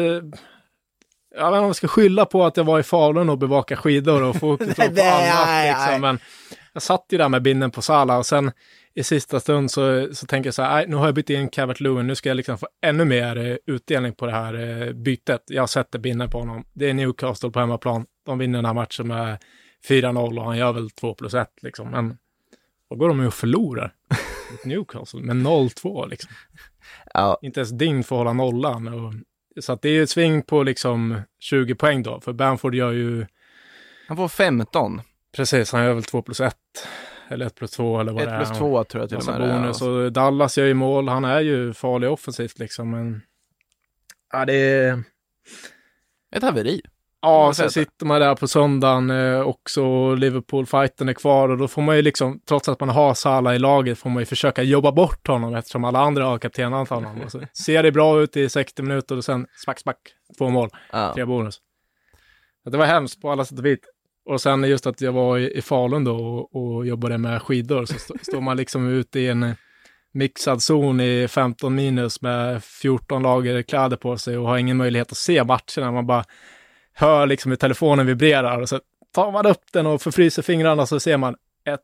jag 1.35 1.51
vet 1.51 1.57
inte 1.57 1.59
om 1.59 1.67
jag 1.67 1.77
ska 1.77 1.89
skylla 1.89 2.25
på 2.25 2.45
att 2.45 2.57
jag 2.57 2.65
var 2.65 2.81
i 2.81 2.83
Falun 2.83 3.31
och 3.31 3.39
bevaka 3.39 3.77
skidor 3.77 4.23
och 4.23 4.37
fokus 4.37 4.75
på 4.77 4.83
annat. 4.83 5.67
Liksom. 5.67 6.01
Men 6.01 6.19
jag 6.73 6.83
satt 6.83 7.07
ju 7.11 7.19
där 7.19 7.29
med 7.29 7.43
binden 7.43 7.71
på 7.71 7.83
Sala 7.83 8.19
och 8.19 8.27
sen 8.27 8.53
i 8.95 9.03
sista 9.03 9.41
stund 9.41 9.71
så, 9.71 10.09
så 10.13 10.27
tänker 10.27 10.47
jag 10.47 10.55
så 10.55 10.63
här, 10.63 10.75
"Nej, 10.75 10.87
nu 10.89 10.97
har 10.97 11.07
jag 11.07 11.15
bytt 11.15 11.31
in 11.31 11.49
Calvert 11.49 11.81
Lewin, 11.81 12.07
nu 12.07 12.15
ska 12.15 12.29
jag 12.29 12.37
liksom 12.37 12.59
få 12.59 12.67
ännu 12.87 13.05
mer 13.05 13.39
eh, 13.39 13.57
utdelning 13.67 14.13
på 14.15 14.27
det 14.27 14.33
här 14.33 14.55
eh, 14.55 14.93
bytet. 14.93 15.43
Jag 15.47 15.71
sätter 15.71 15.99
binden 15.99 16.31
på 16.31 16.39
honom. 16.39 16.65
Det 16.73 16.91
är 16.91 16.95
Newcastle 16.95 17.51
på 17.51 17.61
hemmaplan. 17.61 18.07
De 18.27 18.39
vinner 18.39 18.59
den 18.59 18.65
här 18.67 18.75
matchen 18.75 19.09
med 19.09 19.39
4-0 19.89 20.39
och 20.39 20.45
han 20.45 20.59
gör 20.59 20.73
väl 20.73 20.91
2 20.91 21.15
plus 21.15 21.35
1 21.35 21.49
liksom. 21.63 21.91
Men 21.91 22.19
då 22.91 22.97
går 22.97 23.09
de 23.09 23.21
ju 23.21 23.27
och 23.27 23.35
förlorar 23.35 23.95
mot 24.51 24.65
Newcastle 24.65 25.21
med 25.21 25.37
0-2 25.37 26.09
liksom 26.09 26.31
Ja, 27.15 27.39
inte 27.43 27.61
ens 27.61 27.71
Ding 27.71 28.05
får 28.05 28.17
hålla 28.17 28.33
nollan. 28.33 28.89
Och, 28.89 29.15
så 29.65 29.73
att 29.73 29.83
det 29.83 29.89
är 29.89 29.93
ju 29.93 30.03
ett 30.03 30.11
sving 30.11 30.43
på 30.43 30.63
liksom 30.63 31.21
20 31.39 31.75
poäng 31.75 32.03
då, 32.03 32.21
för 32.21 32.33
Bamford 32.33 32.75
gör 32.75 32.93
ju, 32.93 33.27
han 34.09 34.17
får 34.17 34.29
15. 34.29 35.01
precis, 35.37 35.73
han 35.73 35.85
gör 35.85 35.95
väl 35.95 36.05
2 36.05 36.23
plus 36.23 36.41
1, 36.41 36.57
eller 37.29 37.47
1 37.47 37.55
plus 37.55 37.71
2 37.71 38.01
eller 38.01 38.13
vad 38.13 38.23
1 38.23 38.29
det 38.29 38.35
är. 38.35 38.45
plus 38.45 38.59
2 38.59 38.85
tror 38.85 39.03
jag 39.03 39.09
till 39.09 39.19
och 39.19 39.27
med 39.27 39.41
det 39.41 39.47
är. 39.47 39.59
bonus 39.59 39.83
och 39.83 40.13
Dallas 40.13 40.59
gör 40.59 40.67
ju 40.67 40.75
mål, 40.75 41.09
han 41.09 41.25
är 41.25 41.41
ju 41.41 41.73
farlig 41.73 42.11
offensivt 42.11 42.59
liksom, 42.59 42.91
men 42.91 43.23
ja, 44.33 44.45
det 44.45 44.55
är... 44.55 45.03
Ett 46.37 46.43
haveri. 46.43 46.81
Ja, 47.23 47.53
sen 47.55 47.71
sitter 47.71 48.07
man 48.07 48.21
där 48.21 48.35
på 48.35 48.49
söndagen 48.49 49.11
eh, 49.11 49.41
också, 49.41 50.15
Liverpool-fighten 50.15 51.09
är 51.09 51.13
kvar 51.13 51.49
och 51.49 51.59
då 51.59 51.69
får 51.69 51.83
man 51.83 51.97
ju 51.97 52.03
liksom, 52.03 52.41
trots 52.49 52.69
att 52.69 52.81
man 52.81 52.89
har 52.89 53.15
Salah 53.15 53.55
i 53.55 53.59
laget, 53.59 53.99
får 53.99 54.11
man 54.11 54.21
ju 54.23 54.27
försöka 54.27 54.63
jobba 54.63 54.93
bort 54.93 55.27
honom 55.29 55.55
eftersom 55.55 55.85
alla 55.85 55.99
andra 55.99 56.25
har 56.25 56.39
kaptenat 56.39 56.89
honom. 56.89 57.21
Och 57.25 57.31
så 57.31 57.41
ser 57.65 57.83
det 57.83 57.93
bra 57.93 58.21
ut 58.23 58.37
i 58.37 58.49
60 58.49 58.83
minuter 58.83 59.17
och 59.17 59.25
sen 59.25 59.47
smack, 59.65 59.79
smack, 59.81 59.99
två 60.39 60.49
mål. 60.51 60.71
Ja. 60.93 61.13
tre 61.15 61.25
bonus. 61.25 61.61
Så 62.65 62.71
Det 62.71 62.79
var 62.79 62.87
hemskt 62.87 63.21
på 63.23 63.31
alla 63.31 63.45
sätt 63.45 63.59
och 63.59 63.67
vis. 63.67 63.79
Och 64.31 64.41
sen 64.41 64.65
just 64.65 64.87
att 64.87 65.01
jag 65.01 65.13
var 65.13 65.39
i, 65.39 65.53
i 65.59 65.63
Falun 65.63 66.05
då 66.05 66.17
och, 66.17 66.57
och 66.77 66.87
jobbade 66.87 67.19
med 67.19 67.43
skidor 67.43 67.85
så 67.85 67.95
st- 67.95 68.15
står 68.23 68.41
man 68.41 68.57
liksom 68.57 68.89
ute 68.89 69.21
i 69.21 69.29
en 69.29 69.55
mixad 70.15 70.63
zon 70.63 71.01
i 71.01 71.29
15 71.29 71.75
minus 71.75 72.23
med 72.23 72.65
14 72.65 73.23
lager 73.23 73.63
kläder 73.63 73.97
på 73.97 74.17
sig 74.19 74.39
och 74.39 74.49
har 74.49 74.59
ingen 74.59 74.77
möjlighet 74.77 75.13
att 75.13 75.19
se 75.19 75.45
matcherna. 75.45 75.93
Man 75.93 76.07
bara 76.07 76.25
hör 76.95 77.27
liksom 77.27 77.51
hur 77.51 77.57
telefonen 77.57 78.07
vibrerar 78.07 78.61
och 78.61 78.69
så 78.69 78.81
tar 79.15 79.33
man 79.33 79.47
upp 79.47 79.73
den 79.73 79.87
och 79.87 80.03
förfryser 80.03 80.43
fingrarna 80.43 80.87
så 80.87 81.01
ser 81.01 81.17
man 81.17 81.37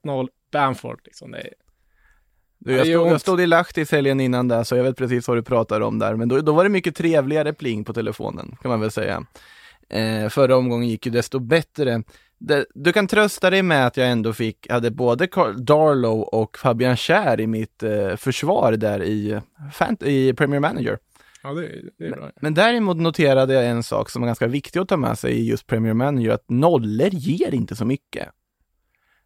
1-0 0.05 0.29
Bamford. 0.53 1.01
Liksom. 1.05 1.31
Det 1.31 1.39
är, 1.39 1.53
Du, 2.59 2.73
jag, 2.73 2.87
stod, 2.87 3.07
jag 3.07 3.21
stod 3.21 3.41
i 3.41 3.47
Lahtis 3.47 3.93
helgen 3.93 4.21
innan 4.21 4.49
där, 4.49 4.65
så 4.65 4.77
jag 4.77 4.85
vet 4.85 4.97
precis 4.97 5.29
vad 5.29 5.37
du 5.37 5.43
pratar 5.43 5.81
om 5.81 5.99
där. 5.99 6.15
Men 6.15 6.29
då, 6.29 6.41
då 6.41 6.53
var 6.53 6.65
det 6.65 6.71
mycket 6.71 6.97
trevligare 6.97 7.53
pling 7.53 7.85
på 7.85 7.93
telefonen, 7.93 8.57
kan 8.63 8.69
man 8.71 8.81
väl 8.81 8.91
säga. 8.91 9.27
Eh, 9.91 10.29
förra 10.29 10.57
omgången 10.57 10.89
gick 10.89 11.07
ju 11.07 11.13
desto 11.13 11.39
bättre. 11.39 12.03
det, 12.39 12.67
du 12.75 12.93
kan 12.93 13.07
trösta 13.07 13.51
dig 13.51 13.63
med 13.63 13.87
att 13.87 13.97
jag 13.97 14.11
ändå 14.11 14.33
fick, 14.33 14.71
hade 14.71 14.91
både 14.91 15.27
Carl 15.27 15.65
Darlow 15.65 16.21
och 16.21 16.59
Fabian 16.59 16.97
Schär 16.97 17.41
i 17.41 17.47
mitt 17.47 17.83
eh, 17.83 18.17
försvar 18.17 18.73
där 18.73 19.03
i, 19.03 19.41
i 20.01 20.33
Premier 20.33 20.61
Manager. 20.61 20.99
Ja, 21.43 21.53
det, 21.55 21.91
det 21.99 22.05
är 22.07 22.11
bra. 22.11 22.21
Men, 22.21 22.33
men 22.41 22.55
däremot 22.55 22.97
noterade 22.97 23.55
jag 23.55 23.67
en 23.67 23.83
sak 23.83 24.11
som 24.11 24.23
är 24.23 24.27
ganska 24.27 24.47
viktig 24.47 24.81
att 24.81 24.89
ta 24.89 24.97
med 24.97 25.19
sig 25.19 25.33
i 25.33 25.49
just 25.49 25.67
Premier 25.67 25.95
Manager, 25.95 26.31
att 26.31 26.45
nollor 26.49 27.09
ger 27.13 27.55
inte 27.55 27.77
så 27.77 27.85
mycket. 27.85 28.29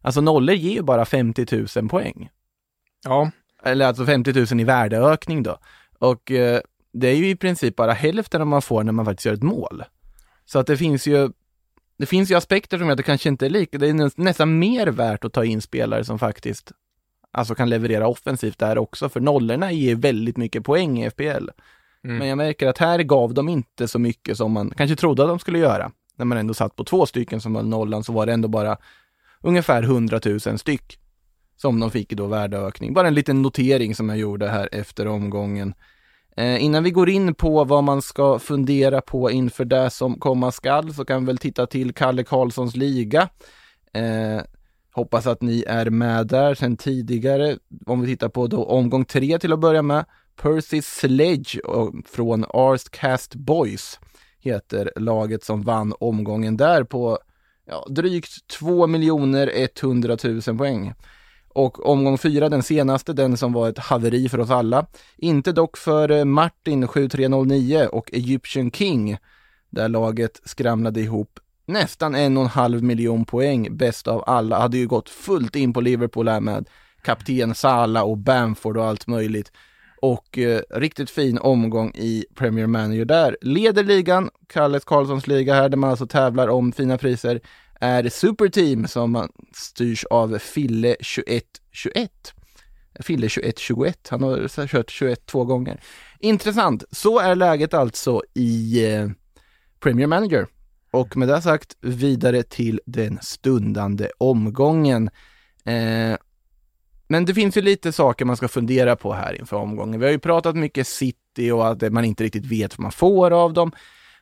Alltså 0.01 0.21
nollor 0.21 0.55
ger 0.55 0.71
ju 0.73 0.81
bara 0.81 1.05
50 1.05 1.65
000 1.79 1.89
poäng. 1.89 2.29
Ja, 3.03 3.31
Eller 3.63 3.85
alltså 3.85 4.05
50 4.05 4.33
000 4.53 4.61
i 4.61 4.63
värdeökning 4.63 5.43
då. 5.43 5.57
Och 5.99 6.31
eh, 6.31 6.61
det 6.93 7.07
är 7.07 7.15
ju 7.15 7.29
i 7.29 7.35
princip 7.35 7.75
bara 7.75 7.91
hälften 7.93 8.41
av 8.41 8.47
man 8.47 8.61
får 8.61 8.83
när 8.83 8.91
man 8.91 9.05
faktiskt 9.05 9.25
gör 9.25 9.33
ett 9.33 9.43
mål. 9.43 9.83
Så 10.45 10.59
att 10.59 10.67
det 10.67 10.77
finns 10.77 11.07
ju 11.07 11.29
det 11.97 12.05
finns 12.05 12.31
ju 12.31 12.35
aspekter 12.35 12.77
som 12.77 12.87
gör 12.87 12.91
att 12.91 12.97
det 12.97 13.03
kanske 13.03 13.29
inte 13.29 13.45
är 13.45 13.49
lika, 13.49 13.77
det 13.77 13.87
är 13.89 13.93
nä- 13.93 14.09
nästan 14.15 14.59
mer 14.59 14.87
värt 14.87 15.23
att 15.25 15.33
ta 15.33 15.45
in 15.45 15.61
spelare 15.61 16.03
som 16.03 16.19
faktiskt 16.19 16.71
alltså 17.31 17.55
kan 17.55 17.69
leverera 17.69 18.07
offensivt 18.07 18.59
där 18.59 18.77
också, 18.77 19.09
för 19.09 19.19
nollorna 19.19 19.71
ger 19.71 19.95
väldigt 19.95 20.37
mycket 20.37 20.63
poäng 20.65 21.03
i 21.03 21.09
FPL. 21.09 21.49
Mm. 22.03 22.17
Men 22.17 22.27
jag 22.27 22.37
märker 22.37 22.67
att 22.67 22.77
här 22.77 22.99
gav 22.99 23.33
de 23.33 23.49
inte 23.49 23.87
så 23.87 23.99
mycket 23.99 24.37
som 24.37 24.51
man 24.51 24.73
kanske 24.77 24.95
trodde 24.95 25.23
att 25.23 25.29
de 25.29 25.39
skulle 25.39 25.59
göra. 25.59 25.91
När 26.15 26.25
man 26.25 26.37
ändå 26.37 26.53
satt 26.53 26.75
på 26.75 26.83
två 26.83 27.05
stycken 27.05 27.41
som 27.41 27.53
var 27.53 27.63
nollan 27.63 28.03
så 28.03 28.13
var 28.13 28.25
det 28.25 28.33
ändå 28.33 28.47
bara 28.47 28.77
ungefär 29.41 29.83
100 29.83 30.19
000 30.25 30.39
styck 30.39 30.99
som 31.55 31.79
de 31.79 31.91
fick 31.91 32.13
då 32.13 32.27
värdeökning. 32.27 32.93
Bara 32.93 33.07
en 33.07 33.13
liten 33.13 33.41
notering 33.41 33.95
som 33.95 34.09
jag 34.09 34.17
gjorde 34.17 34.49
här 34.49 34.69
efter 34.71 35.07
omgången. 35.07 35.73
Eh, 36.37 36.63
innan 36.63 36.83
vi 36.83 36.91
går 36.91 37.09
in 37.09 37.35
på 37.35 37.63
vad 37.63 37.83
man 37.83 38.01
ska 38.01 38.39
fundera 38.39 39.01
på 39.01 39.31
inför 39.31 39.65
det 39.65 39.89
som 39.89 40.19
komma 40.19 40.51
skall 40.51 40.93
så 40.93 41.05
kan 41.05 41.19
vi 41.19 41.25
väl 41.25 41.37
titta 41.37 41.65
till 41.65 41.93
Kalle 41.93 42.23
Karlssons 42.23 42.75
liga. 42.75 43.29
Eh, 43.93 44.41
hoppas 44.91 45.27
att 45.27 45.41
ni 45.41 45.63
är 45.67 45.89
med 45.89 46.27
där 46.27 46.55
sedan 46.55 46.77
tidigare. 46.77 47.57
Om 47.85 48.01
vi 48.01 48.07
tittar 48.07 48.29
på 48.29 48.47
då 48.47 48.65
omgång 48.65 49.05
tre 49.05 49.39
till 49.39 49.53
att 49.53 49.59
börja 49.59 49.81
med. 49.81 50.05
Percy 50.41 50.81
Sledge 50.81 51.59
eh, 51.67 51.87
från 52.05 52.45
Arscast 52.49 53.35
Boys 53.35 53.99
heter 54.39 54.91
laget 54.95 55.43
som 55.43 55.61
vann 55.61 55.93
omgången 55.99 56.57
där 56.57 56.83
på 56.83 57.19
ja, 57.65 57.87
drygt 57.89 58.47
2 58.47 58.87
100 58.87 60.17
000 60.23 60.57
poäng. 60.57 60.93
Och 61.55 61.89
omgång 61.89 62.17
fyra, 62.17 62.49
den 62.49 62.63
senaste, 62.63 63.13
den 63.13 63.37
som 63.37 63.53
var 63.53 63.69
ett 63.69 63.79
haveri 63.79 64.29
för 64.29 64.39
oss 64.39 64.49
alla. 64.49 64.85
Inte 65.17 65.51
dock 65.51 65.77
för 65.77 66.11
eh, 66.11 66.25
Martin 66.25 66.87
7309 66.87 67.87
och 67.91 68.13
Egyptian 68.13 68.71
King, 68.71 69.17
där 69.69 69.89
laget 69.89 70.41
skramlade 70.45 71.01
ihop 71.01 71.39
nästan 71.65 72.15
en 72.15 72.37
och 72.37 72.43
en 72.43 72.49
halv 72.49 72.83
miljon 72.83 73.25
poäng, 73.25 73.77
bäst 73.77 74.07
av 74.07 74.23
alla. 74.27 74.59
Hade 74.59 74.77
ju 74.77 74.87
gått 74.87 75.09
fullt 75.09 75.55
in 75.55 75.73
på 75.73 75.81
Liverpool 75.81 76.27
här 76.27 76.39
med 76.39 76.69
kapten 77.01 77.55
Salah 77.55 78.03
och 78.03 78.17
Bamford 78.17 78.77
och 78.77 78.85
allt 78.85 79.07
möjligt. 79.07 79.51
Och 80.03 80.37
eh, 80.37 80.61
riktigt 80.69 81.09
fin 81.09 81.37
omgång 81.37 81.91
i 81.95 82.25
Premier 82.35 82.67
Manager 82.67 83.05
där. 83.05 83.37
Leder 83.41 83.83
ligan, 83.83 84.29
Kalles 84.47 84.85
Karlssons 84.85 85.27
liga 85.27 85.53
här, 85.53 85.69
där 85.69 85.77
man 85.77 85.89
alltså 85.89 86.07
tävlar 86.07 86.47
om 86.47 86.71
fina 86.71 86.97
priser, 86.97 87.41
är 87.79 88.09
Superteam 88.09 88.87
som 88.87 89.11
man 89.11 89.29
styrs 89.53 90.05
av 90.05 90.37
Fille 90.37 90.95
2121. 90.95 92.33
Fille 92.99 93.29
2121, 93.29 94.07
han 94.09 94.23
har 94.23 94.67
kört 94.67 94.89
21 94.89 95.25
två 95.25 95.45
gånger. 95.45 95.81
Intressant, 96.19 96.83
så 96.91 97.19
är 97.19 97.35
läget 97.35 97.73
alltså 97.73 98.21
i 98.33 98.85
eh, 98.93 99.09
Premier 99.79 100.07
Manager. 100.07 100.47
Och 100.91 101.17
med 101.17 101.27
det 101.27 101.41
sagt, 101.41 101.77
vidare 101.81 102.43
till 102.43 102.81
den 102.85 103.19
stundande 103.21 104.09
omgången. 104.17 105.09
Eh, 105.65 106.17
men 107.07 107.25
det 107.25 107.33
finns 107.33 107.57
ju 107.57 107.61
lite 107.61 107.91
saker 107.91 108.25
man 108.25 108.37
ska 108.37 108.47
fundera 108.47 108.95
på 108.95 109.13
här 109.13 109.39
inför 109.39 109.57
omgången. 109.57 109.99
Vi 109.99 110.05
har 110.05 110.11
ju 110.11 110.19
pratat 110.19 110.55
mycket 110.55 110.87
City 110.87 111.51
och 111.51 111.67
att 111.67 111.93
man 111.93 112.05
inte 112.05 112.23
riktigt 112.23 112.45
vet 112.45 112.77
vad 112.77 112.83
man 112.83 112.91
får 112.91 113.31
av 113.31 113.53
dem. 113.53 113.71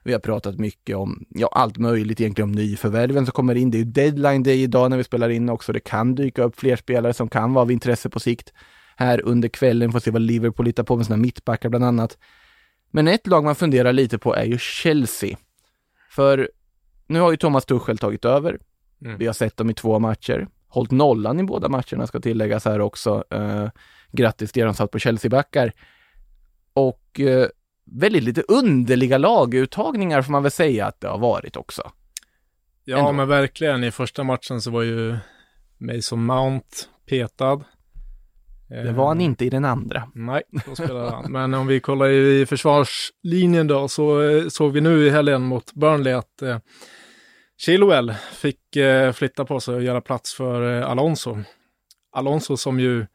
Vi 0.04 0.14
har 0.14 0.20
pratat 0.20 0.60
mycket 0.60 0.96
om, 0.96 1.26
ja 1.30 1.50
allt 1.52 1.78
möjligt 1.78 2.22
egentligen 2.22 2.50
om 2.50 2.56
nyförvärven 2.56 3.26
som 3.26 3.32
kommer 3.32 3.56
in. 3.56 3.72
Det 3.72 3.78
är 3.78 3.80
ju 3.80 3.86
deadline 3.86 4.44
day 4.44 4.64
idag 4.64 4.90
när 4.90 4.98
vi 4.98 5.04
spelar 5.04 5.30
in 5.30 5.50
också. 5.50 5.74
Det 5.74 5.80
kan 5.80 6.16
dyka 6.16 6.44
upp 6.44 6.60
fler 6.60 6.76
spelare 6.76 7.14
som 7.14 7.30
kan 7.30 7.54
vara 7.54 7.62
av 7.62 7.72
intresse 7.72 8.10
på 8.10 8.20
sikt. 8.20 8.54
Här 8.96 9.22
under 9.22 9.50
kvällen 9.50 9.92
får 9.92 10.00
se 10.00 10.12
vad 10.12 10.22
Liverpool 10.22 10.66
hittar 10.66 10.84
på 10.84 10.96
med 10.96 11.06
sina 11.06 11.18
mittbackar 11.18 11.70
bland 11.70 11.86
annat. 11.86 12.18
Men 12.92 13.08
ett 13.08 13.28
lag 13.28 13.44
man 13.44 13.56
funderar 13.56 13.94
lite 13.94 14.18
på 14.18 14.36
är 14.36 14.46
ju 14.46 14.58
Chelsea. 14.58 15.38
För 16.10 16.50
nu 17.08 17.20
har 17.20 17.32
ju 17.32 17.38
Thomas 17.38 17.66
Tuchel 17.66 17.98
tagit 17.98 18.26
över. 18.26 18.60
Mm. 19.06 19.18
Vi 19.18 19.26
har 19.26 19.34
sett 19.34 19.58
dem 19.58 19.70
i 19.70 19.74
två 19.74 20.00
matcher. 20.00 20.48
Hållit 20.72 20.92
nollan 20.92 21.40
i 21.40 21.44
båda 21.44 21.70
matcherna 21.70 22.08
ska 22.08 22.20
tilläggas 22.20 22.66
här 22.66 22.82
också. 22.82 23.24
Uh, 23.34 23.70
grattis 24.12 24.52
till 24.52 24.62
er 24.64 24.68
som 24.68 24.74
satt 24.74 24.92
på 24.92 25.00
Chelsea-backar. 25.00 25.72
Och 26.74 27.20
uh, 27.20 27.46
väldigt 27.86 28.24
lite 28.24 28.42
underliga 28.42 29.18
laguttagningar 29.18 30.22
får 30.22 30.32
man 30.32 30.44
väl 30.44 30.52
säga 30.52 30.86
att 30.86 31.02
det 31.02 31.08
har 31.08 31.18
varit 31.18 31.58
också. 31.58 31.92
Ja, 32.84 32.98
Ändå. 32.98 33.12
men 33.12 33.28
verkligen. 33.28 33.84
I 33.84 33.92
första 33.92 34.24
matchen 34.24 34.62
så 34.62 34.72
var 34.72 34.82
ju 34.82 35.18
Mason 35.78 36.26
Mount 36.26 36.68
petad. 37.06 37.64
Det 38.68 38.92
var 38.92 39.08
han 39.08 39.22
inte 39.22 39.46
i 39.46 39.50
den 39.50 39.66
andra. 39.66 40.04
Nej, 40.14 40.44
då 40.66 40.76
spelade 40.76 41.12
han. 41.12 41.26
Men 41.32 41.54
om 41.54 41.68
vi 41.68 41.80
kollar 41.80 42.10
i 42.10 42.46
försvarslinjen 42.46 43.68
då, 43.68 43.88
så 43.88 44.30
eh, 44.30 44.48
såg 44.48 44.72
vi 44.72 44.82
nu 44.82 45.08
i 45.08 45.10
helgen 45.10 45.42
mot 45.42 45.74
Burnley 45.74 46.14
att 46.14 46.42
eh, 46.42 46.58
Chilwell 47.66 48.14
fick 48.34 48.76
eh, 48.76 49.12
flytta 49.12 49.46
på 49.46 49.60
sig 49.60 49.76
och 49.76 49.84
göra 49.84 50.02
plats 50.02 50.34
för 50.34 50.80
eh, 50.80 50.90
Alonso. 50.90 51.38
Alonso 52.12 52.58
som 52.58 52.80
ju 52.80 53.06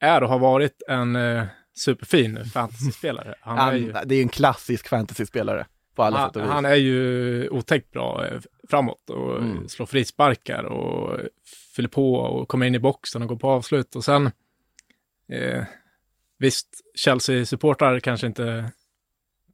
är 0.00 0.22
och 0.22 0.28
har 0.28 0.38
varit 0.38 0.82
en 0.88 1.16
eh, 1.16 1.44
superfin 1.74 2.44
fantasyspelare. 2.44 3.34
Han, 3.40 3.58
Han, 3.58 3.74
är 3.74 3.78
ju, 3.78 3.92
Det 3.92 4.14
är 4.14 4.16
ju 4.16 4.22
en 4.22 4.28
klassisk 4.28 4.88
fantasyspelare 4.88 5.66
på 5.94 6.02
alla 6.02 6.26
sätt 6.26 6.36
och 6.36 6.42
han, 6.42 6.48
vis. 6.48 6.54
han 6.54 6.64
är 6.64 6.74
ju 6.74 7.48
otäckt 7.48 7.90
bra 7.90 8.26
eh, 8.26 8.40
framåt 8.70 9.10
och 9.10 9.36
Mm. 9.36 9.68
slår 9.68 9.86
frisparkar 9.86 10.64
och 10.64 11.20
fyller 11.76 11.88
på 11.88 12.14
och 12.14 12.48
kommer 12.48 12.66
in 12.66 12.74
i 12.74 12.78
boxen 12.78 13.22
och 13.22 13.28
går 13.28 13.36
på 13.36 13.50
avslut. 13.50 13.96
Och 13.96 14.04
sen, 14.04 14.30
eh, 15.32 15.64
visst, 16.38 16.68
Chelsea-supportrar 16.94 18.00
kanske 18.00 18.26
inte 18.26 18.70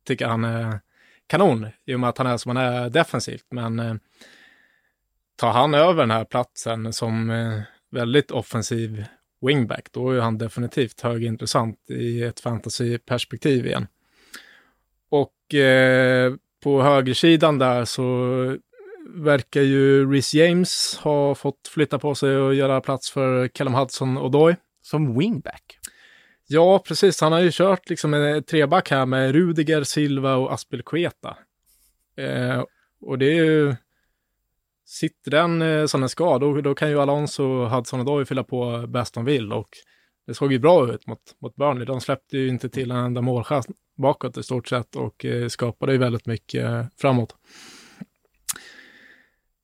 tycker 0.07 0.27
han 0.27 0.45
är 0.45 0.81
kanon 1.33 1.67
i 1.87 1.95
och 1.95 2.01
med 2.01 2.09
att 2.09 2.19
han 2.19 2.27
är 2.27 2.37
som 2.37 2.57
han 2.57 2.65
är 2.65 2.91
defensivt, 2.91 3.47
men 3.51 3.79
eh, 3.79 3.95
tar 5.37 5.51
han 5.51 5.75
över 5.75 6.03
den 6.03 6.11
här 6.11 6.25
platsen 6.25 6.93
som 6.93 7.31
eh, 7.31 7.61
väldigt 7.91 8.31
offensiv 8.31 9.05
wingback, 9.47 9.89
då 9.93 10.11
är 10.11 10.21
han 10.21 10.39
definitivt 10.39 11.01
högintressant 11.01 11.91
i 11.91 12.23
ett 12.23 12.41
fantasyperspektiv 12.41 13.67
igen. 13.67 13.87
Och 15.11 15.55
eh, 15.55 16.35
på 16.63 16.83
högersidan 16.83 17.59
där 17.59 17.85
så 17.85 18.07
verkar 19.15 19.61
ju 19.61 20.13
Rhys 20.13 20.35
James 20.35 20.99
ha 21.03 21.35
fått 21.35 21.69
flytta 21.69 21.99
på 21.99 22.15
sig 22.15 22.37
och 22.37 22.55
göra 22.55 22.81
plats 22.81 23.11
för 23.11 23.49
Callum 23.49 23.75
Hudson 23.75 24.19
Odoi. 24.19 24.57
Som 24.83 25.19
wingback. 25.19 25.79
Ja, 26.53 26.79
precis. 26.79 27.21
Han 27.21 27.33
har 27.33 27.41
ju 27.41 27.51
kört 27.53 27.89
liksom 27.91 28.15
en 28.15 28.43
treback 28.43 28.91
här 28.91 29.07
med 29.07 29.33
Rudiger, 29.33 29.85
Silva 29.85 30.35
och 30.35 30.53
Aspelkueta. 30.53 31.37
Eh, 32.17 32.65
och 33.01 33.19
det 33.19 33.27
är 33.27 33.45
ju... 33.45 33.75
Sitter 34.87 35.31
den 35.31 35.63
eh, 35.63 35.87
som 35.87 36.01
den 36.01 36.09
ska, 36.09 36.39
då, 36.39 36.61
då 36.61 36.75
kan 36.75 36.91
ju 36.91 37.01
Alonso 37.01 37.45
och 37.45 37.71
Hudson 37.71 38.01
Odoi 38.01 38.25
fylla 38.25 38.45
på 38.45 38.87
bäst 38.89 39.15
de 39.15 39.25
vill. 39.25 39.53
Och 39.53 39.69
det 40.27 40.35
såg 40.35 40.53
ju 40.53 40.59
bra 40.59 40.93
ut 40.95 41.07
mot, 41.07 41.19
mot 41.39 41.57
Burnley. 41.57 41.85
De 41.85 42.01
släppte 42.01 42.39
ju 42.39 42.49
inte 42.49 42.69
till 42.69 42.91
en 42.91 42.97
enda 42.97 43.21
målchans 43.21 43.67
bakåt 43.97 44.39
i 44.39 44.43
stort 44.43 44.69
sett 44.69 44.97
och 44.97 45.25
eh, 45.25 45.49
skapade 45.49 45.93
ju 45.93 45.99
väldigt 45.99 46.27
mycket 46.27 46.65
eh, 46.65 46.85
framåt. 46.97 47.37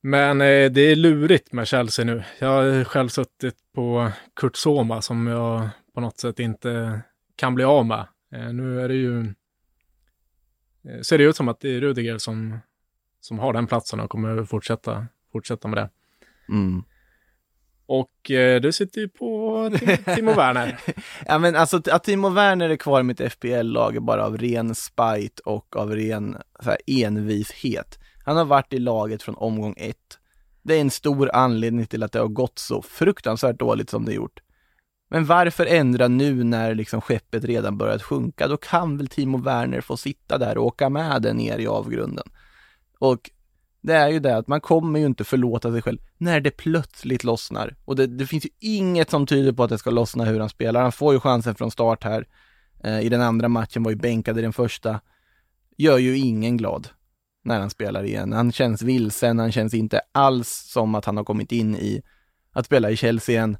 Men 0.01 0.41
eh, 0.41 0.71
det 0.71 0.81
är 0.81 0.95
lurigt 0.95 1.51
med 1.51 1.67
Chelsea 1.67 2.05
nu. 2.05 2.23
Jag 2.39 2.47
har 2.47 2.83
själv 2.83 3.07
suttit 3.07 3.55
på 3.75 4.11
Kurt 4.35 4.55
Soma 4.55 5.01
som 5.01 5.27
jag 5.27 5.69
på 5.99 6.03
något 6.03 6.19
sätt 6.19 6.39
inte 6.39 7.01
kan 7.35 7.55
bli 7.55 7.63
av 7.63 7.85
med. 7.85 8.07
Eh, 8.33 8.53
nu 8.53 8.81
är 8.81 8.87
det 8.87 8.95
ju... 8.95 9.33
Eh, 10.83 11.01
ser 11.01 11.17
det 11.17 11.23
ut 11.23 11.35
som 11.35 11.47
att 11.47 11.59
det 11.59 11.69
är 11.69 11.81
Rudiger 11.81 12.17
som, 12.17 12.59
som 13.19 13.39
har 13.39 13.53
den 13.53 13.67
platsen 13.67 13.99
och 13.99 14.09
kommer 14.09 14.43
fortsätta, 14.43 15.07
fortsätta 15.31 15.67
med 15.67 15.77
det. 15.77 15.89
Mm. 16.49 16.83
Och 17.85 18.31
eh, 18.31 18.61
du 18.61 18.71
sitter 18.71 19.01
ju 19.01 19.09
på 19.09 19.25
Tim- 19.69 20.15
Timo 20.15 20.33
Werner. 20.33 20.79
Ja 21.25 21.39
men 21.39 21.55
alltså 21.55 21.81
att 21.91 22.03
Timo 22.03 22.29
Werner 22.29 22.69
är 22.69 22.75
kvar 22.75 22.99
i 22.99 23.03
mitt 23.03 23.31
FPL-lag 23.31 23.95
är 23.95 23.99
bara 23.99 24.25
av 24.25 24.37
ren 24.37 24.75
spite 24.75 25.41
och 25.45 25.75
av 25.75 25.95
ren 25.95 26.37
så 26.59 26.69
här, 26.69 26.77
envishet. 26.87 27.99
Han 28.25 28.37
har 28.37 28.45
varit 28.45 28.73
i 28.73 28.79
laget 28.79 29.23
från 29.23 29.35
omgång 29.35 29.75
ett. 29.77 30.19
Det 30.61 30.75
är 30.75 30.81
en 30.81 30.91
stor 30.91 31.29
anledning 31.33 31.85
till 31.85 32.03
att 32.03 32.11
det 32.11 32.19
har 32.19 32.27
gått 32.27 32.59
så 32.59 32.81
fruktansvärt 32.81 33.59
dåligt 33.59 33.89
som 33.89 34.05
det 34.05 34.13
gjort. 34.13 34.39
Men 35.09 35.25
varför 35.25 35.65
ändra 35.65 36.07
nu 36.07 36.43
när 36.43 36.75
liksom 36.75 37.01
skeppet 37.01 37.43
redan 37.43 37.77
börjat 37.77 38.03
sjunka? 38.03 38.47
Då 38.47 38.57
kan 38.57 38.97
väl 38.97 39.07
Timo 39.07 39.37
Werner 39.37 39.81
få 39.81 39.97
sitta 39.97 40.37
där 40.37 40.57
och 40.57 40.65
åka 40.65 40.89
med 40.89 41.21
den 41.21 41.37
ner 41.37 41.57
i 41.57 41.67
avgrunden. 41.67 42.25
Och 42.99 43.29
det 43.81 43.93
är 43.93 44.09
ju 44.09 44.19
det 44.19 44.37
att 44.37 44.47
man 44.47 44.61
kommer 44.61 44.99
ju 44.99 45.05
inte 45.05 45.23
förlåta 45.23 45.71
sig 45.71 45.81
själv 45.81 45.99
när 46.17 46.39
det 46.39 46.51
plötsligt 46.51 47.23
lossnar. 47.23 47.75
Och 47.85 47.95
det, 47.95 48.07
det 48.07 48.25
finns 48.25 48.45
ju 48.45 48.49
inget 48.59 49.09
som 49.09 49.25
tyder 49.25 49.51
på 49.51 49.63
att 49.63 49.69
det 49.69 49.77
ska 49.77 49.89
lossna 49.89 50.25
hur 50.25 50.39
han 50.39 50.49
spelar. 50.49 50.81
Han 50.81 50.91
får 50.91 51.13
ju 51.13 51.19
chansen 51.19 51.55
från 51.55 51.71
start 51.71 52.03
här. 52.03 52.27
Eh, 52.83 52.99
I 52.99 53.09
den 53.09 53.21
andra 53.21 53.47
matchen 53.47 53.83
var 53.83 53.91
ju 53.91 53.97
bänkad 53.97 54.39
i 54.39 54.41
den 54.41 54.53
första. 54.53 54.99
Gör 55.77 55.97
ju 55.97 56.17
ingen 56.17 56.57
glad 56.57 56.87
när 57.43 57.59
han 57.59 57.69
spelar 57.69 58.03
igen. 58.03 58.33
Han 58.33 58.51
känns 58.51 58.81
vilsen, 58.81 59.39
han 59.39 59.51
känns 59.51 59.73
inte 59.73 60.01
alls 60.11 60.49
som 60.49 60.95
att 60.95 61.05
han 61.05 61.17
har 61.17 61.23
kommit 61.23 61.51
in 61.51 61.75
i 61.75 62.01
att 62.51 62.65
spela 62.65 62.91
i 62.91 62.95
Chelsea 62.95 63.35
igen. 63.35 63.57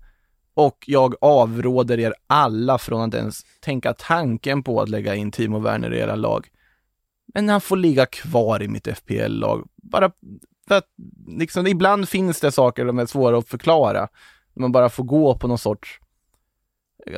Och 0.53 0.83
jag 0.87 1.15
avråder 1.21 1.99
er 1.99 2.13
alla 2.27 2.77
från 2.77 3.01
att 3.01 3.13
ens 3.13 3.45
tänka 3.59 3.93
tanken 3.93 4.63
på 4.63 4.81
att 4.81 4.89
lägga 4.89 5.15
in 5.15 5.31
Timo 5.31 5.59
Werner 5.59 5.93
i 5.93 5.99
era 5.99 6.15
lag. 6.15 6.47
Men 7.33 7.49
han 7.49 7.61
får 7.61 7.77
ligga 7.77 8.05
kvar 8.05 8.63
i 8.63 8.67
mitt 8.67 8.87
FPL-lag. 8.97 9.67
Bara 9.75 10.11
för 10.67 10.75
att, 10.75 10.87
liksom, 11.27 11.67
ibland 11.67 12.09
finns 12.09 12.39
det 12.39 12.51
saker 12.51 12.87
som 12.87 12.99
är 12.99 13.05
svåra 13.05 13.37
att 13.37 13.47
förklara. 13.47 14.07
Man 14.55 14.71
bara 14.71 14.89
får 14.89 15.03
gå 15.03 15.35
på 15.35 15.47
någon 15.47 15.57
sorts 15.57 15.99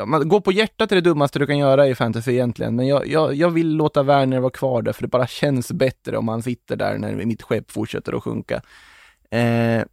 man, 0.06 0.30
gå 0.30 0.42
på 0.42 0.52
hjärtat 0.52 0.92
är 0.92 0.96
det 0.96 1.02
dummaste 1.02 1.40
du 1.40 1.48
kan 1.48 1.58
göra 1.58 1.88
i 1.88 1.96
fantasy 1.96 2.32
egentligen, 2.32 2.76
men 2.76 2.88
jag, 2.88 3.08
jag, 3.08 3.34
jag 3.36 3.50
vill 3.50 3.76
låta 3.76 4.04
Werner 4.04 4.40
vara 4.40 4.52
kvar 4.52 4.82
där, 4.82 4.94
för 4.94 5.02
det 5.02 5.08
bara 5.08 5.28
känns 5.28 5.72
bättre 5.72 6.18
om 6.18 6.28
han 6.28 6.44
sitter 6.44 6.76
där 6.76 6.98
när 6.98 7.26
mitt 7.26 7.42
skepp 7.42 7.72
fortsätter 7.72 8.14
att 8.14 8.24
sjunka. 8.24 8.62
Eh, 9.30 9.84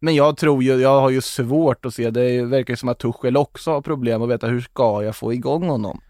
men 0.00 0.14
jag 0.14 0.36
tror 0.36 0.62
ju, 0.62 0.74
jag 0.74 1.00
har 1.00 1.10
ju 1.10 1.20
svårt 1.20 1.86
att 1.86 1.94
se, 1.94 2.10
det 2.10 2.44
verkar 2.44 2.76
som 2.76 2.88
att 2.88 2.98
Tuchel 2.98 3.36
också 3.36 3.70
har 3.70 3.82
problem 3.82 4.22
att 4.22 4.28
veta 4.28 4.46
hur 4.46 4.60
ska 4.60 5.02
jag 5.02 5.16
få 5.16 5.32
igång 5.32 5.68
honom? 5.68 6.00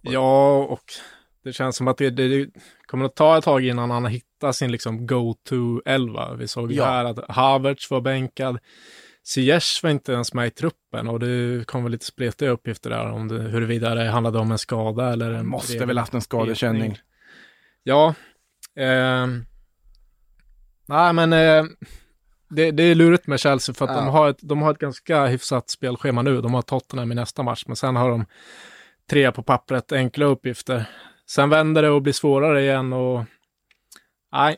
Ja, 0.00 0.58
och 0.64 0.84
det 1.44 1.52
känns 1.52 1.76
som 1.76 1.88
att 1.88 1.96
det, 1.96 2.10
det, 2.10 2.28
det 2.28 2.50
kommer 2.86 3.04
att 3.04 3.16
ta 3.16 3.38
ett 3.38 3.44
tag 3.44 3.64
innan 3.66 3.90
han 3.90 4.06
hittar 4.06 4.52
sin 4.52 4.72
liksom 4.72 5.06
go-to-elva. 5.06 6.34
Vi 6.34 6.48
såg 6.48 6.72
ju 6.72 6.78
ja. 6.78 6.84
här 6.84 7.04
att 7.04 7.18
Havertz 7.28 7.90
var 7.90 8.00
bänkad. 8.00 8.58
Ziyech 9.24 9.80
var 9.82 9.90
inte 9.90 10.12
ens 10.12 10.34
med 10.34 10.46
i 10.46 10.50
truppen 10.50 11.08
och 11.08 11.20
det 11.20 11.66
kom 11.66 11.82
väl 11.82 11.92
lite 11.92 12.04
spretiga 12.04 12.50
uppgifter 12.50 12.90
där 12.90 13.10
om 13.10 13.28
det, 13.28 13.42
huruvida 13.42 13.94
det 13.94 14.10
handlade 14.10 14.38
om 14.38 14.52
en 14.52 14.58
skada 14.58 15.12
eller 15.12 15.32
en... 15.32 15.46
Måste 15.46 15.86
väl 15.86 15.98
haft 15.98 16.14
en 16.14 16.20
skadekänning. 16.20 16.98
Ja. 17.82 18.14
Eh, 18.76 19.26
nej, 20.86 21.12
men 21.12 21.32
eh, 21.32 21.64
det, 22.52 22.70
det, 22.70 22.82
är 22.82 22.94
lurigt 22.94 23.26
med 23.26 23.40
Chelsea 23.40 23.74
för 23.74 23.84
att 23.84 23.90
ja. 23.90 23.96
de, 23.96 24.08
har 24.08 24.28
ett, 24.30 24.38
de 24.40 24.62
har 24.62 24.70
ett 24.70 24.78
ganska 24.78 25.26
hyfsat 25.26 25.70
spelschema 25.70 26.22
nu. 26.22 26.40
De 26.40 26.54
har 26.54 26.62
Tottenham 26.62 27.12
i 27.12 27.14
nästa 27.14 27.42
match, 27.42 27.64
men 27.66 27.76
sen 27.76 27.96
har 27.96 28.10
de 28.10 28.24
tre 29.10 29.32
på 29.32 29.42
pappret, 29.42 29.92
enkla 29.92 30.24
uppgifter. 30.24 30.84
Sen 31.30 31.50
vänder 31.50 31.82
det 31.82 31.90
och 31.90 32.02
blir 32.02 32.12
svårare 32.12 32.62
igen 32.62 32.92
och 32.92 33.24
nej, 34.32 34.56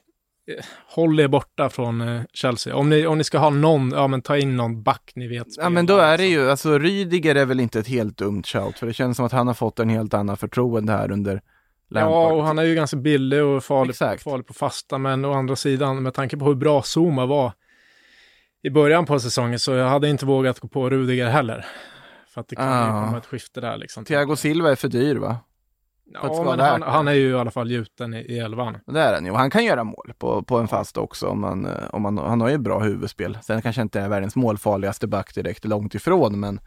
håll 0.87 1.21
er 1.21 1.29
borta 1.29 1.71
från 1.71 2.01
eh, 2.01 2.23
Chelsea. 2.33 2.77
Om 2.77 2.91
ni, 2.91 3.07
om 3.07 3.19
ni 3.19 3.25
ska 3.25 3.39
ha 3.39 3.51
någon, 3.51 3.91
ja 3.91 4.07
men 4.07 4.23
ta 4.23 4.39
in 4.39 4.57
någon 4.57 4.83
back 4.83 5.13
ni 5.15 5.29
vet. 5.29 5.47
Ja 5.57 5.69
men 5.69 5.87
då 5.87 5.97
är 5.97 6.19
det 6.19 6.27
ju, 6.27 6.51
alltså 6.51 6.79
Rydiger 6.79 7.35
är 7.35 7.45
väl 7.45 7.61
inte 7.61 7.79
ett 7.79 7.89
helt 7.89 8.19
dumt 8.19 8.43
shout, 8.43 8.79
för 8.79 8.87
det 8.87 8.93
känns 8.93 9.17
som 9.17 9.27
att 9.27 9.33
han 9.33 9.47
har 9.47 9.55
fått 9.55 9.79
en 9.79 9.89
helt 9.89 10.15
annan 10.15 10.37
förtroende 10.37 10.93
här 10.93 11.11
under 11.11 11.43
Lampard. 11.89 12.13
Ja, 12.13 12.33
och 12.33 12.45
han 12.45 12.59
är 12.59 12.63
ju 12.63 12.75
ganska 12.75 12.97
billig 12.97 13.43
och 13.43 13.65
farlig, 13.65 13.97
farlig 13.97 14.47
på 14.47 14.55
fasta, 14.55 14.99
men 14.99 15.25
å 15.25 15.33
andra 15.33 15.57
sidan, 15.57 16.03
med 16.03 16.15
tanke 16.15 16.37
på 16.37 16.45
hur 16.45 16.55
bra 16.55 16.83
Zuma 16.83 17.27
var 17.27 17.53
i 18.65 18.71
början 18.71 19.07
på 19.07 19.21
säsongen, 19.21 19.59
så 19.59 19.73
jag 19.73 19.89
hade 19.89 20.09
inte 20.09 20.27
vågat 20.27 20.61
gå 20.61 20.69
på 20.69 20.91
Rudiger 20.91 21.29
heller. 21.29 21.67
För 22.29 22.41
att 22.41 22.49
det 22.49 22.57
kan 22.57 22.69
ah. 22.69 22.87
ju 22.87 23.07
komma 23.07 23.19
ett 23.19 23.27
skifte 23.27 23.61
där 23.61 23.77
liksom. 23.77 24.05
Thiago 24.05 24.37
Silva 24.37 24.71
är 24.71 24.75
för 24.75 24.89
dyr 24.89 25.17
va? 25.17 25.37
Ja, 26.05 26.45
men 26.45 26.61
han, 26.61 26.83
han, 26.83 27.09
är 27.09 27.13
ju 27.13 27.31
i 27.31 27.35
alla 27.35 27.51
fall 27.51 27.71
gjuten 27.71 28.15
i, 28.15 28.19
i 28.19 28.39
elvan. 28.39 28.77
Det 28.87 29.01
är 29.01 29.15
han 29.15 29.25
ju, 29.25 29.31
och 29.31 29.39
han 29.39 29.51
kan 29.51 29.65
göra 29.65 29.85
mål 29.85 30.13
på, 30.19 30.43
på 30.43 30.59
en 30.59 30.69
fast 30.69 30.97
också 30.97 31.27
om 31.27 31.41
man, 31.41 31.69
om 31.91 32.03
man, 32.03 32.19
han 32.19 32.41
har 32.41 32.49
ju 32.49 32.59
bra 32.59 32.79
huvudspel. 32.79 33.39
Sen 33.43 33.63
kanske 33.63 33.83
inte 33.83 34.01
är 34.01 34.09
världens 34.09 34.37
målfarligaste 34.37 35.07
back 35.07 35.35
direkt 35.35 35.65
långt 35.65 35.95
ifrån, 35.95 36.41
men 36.41 36.61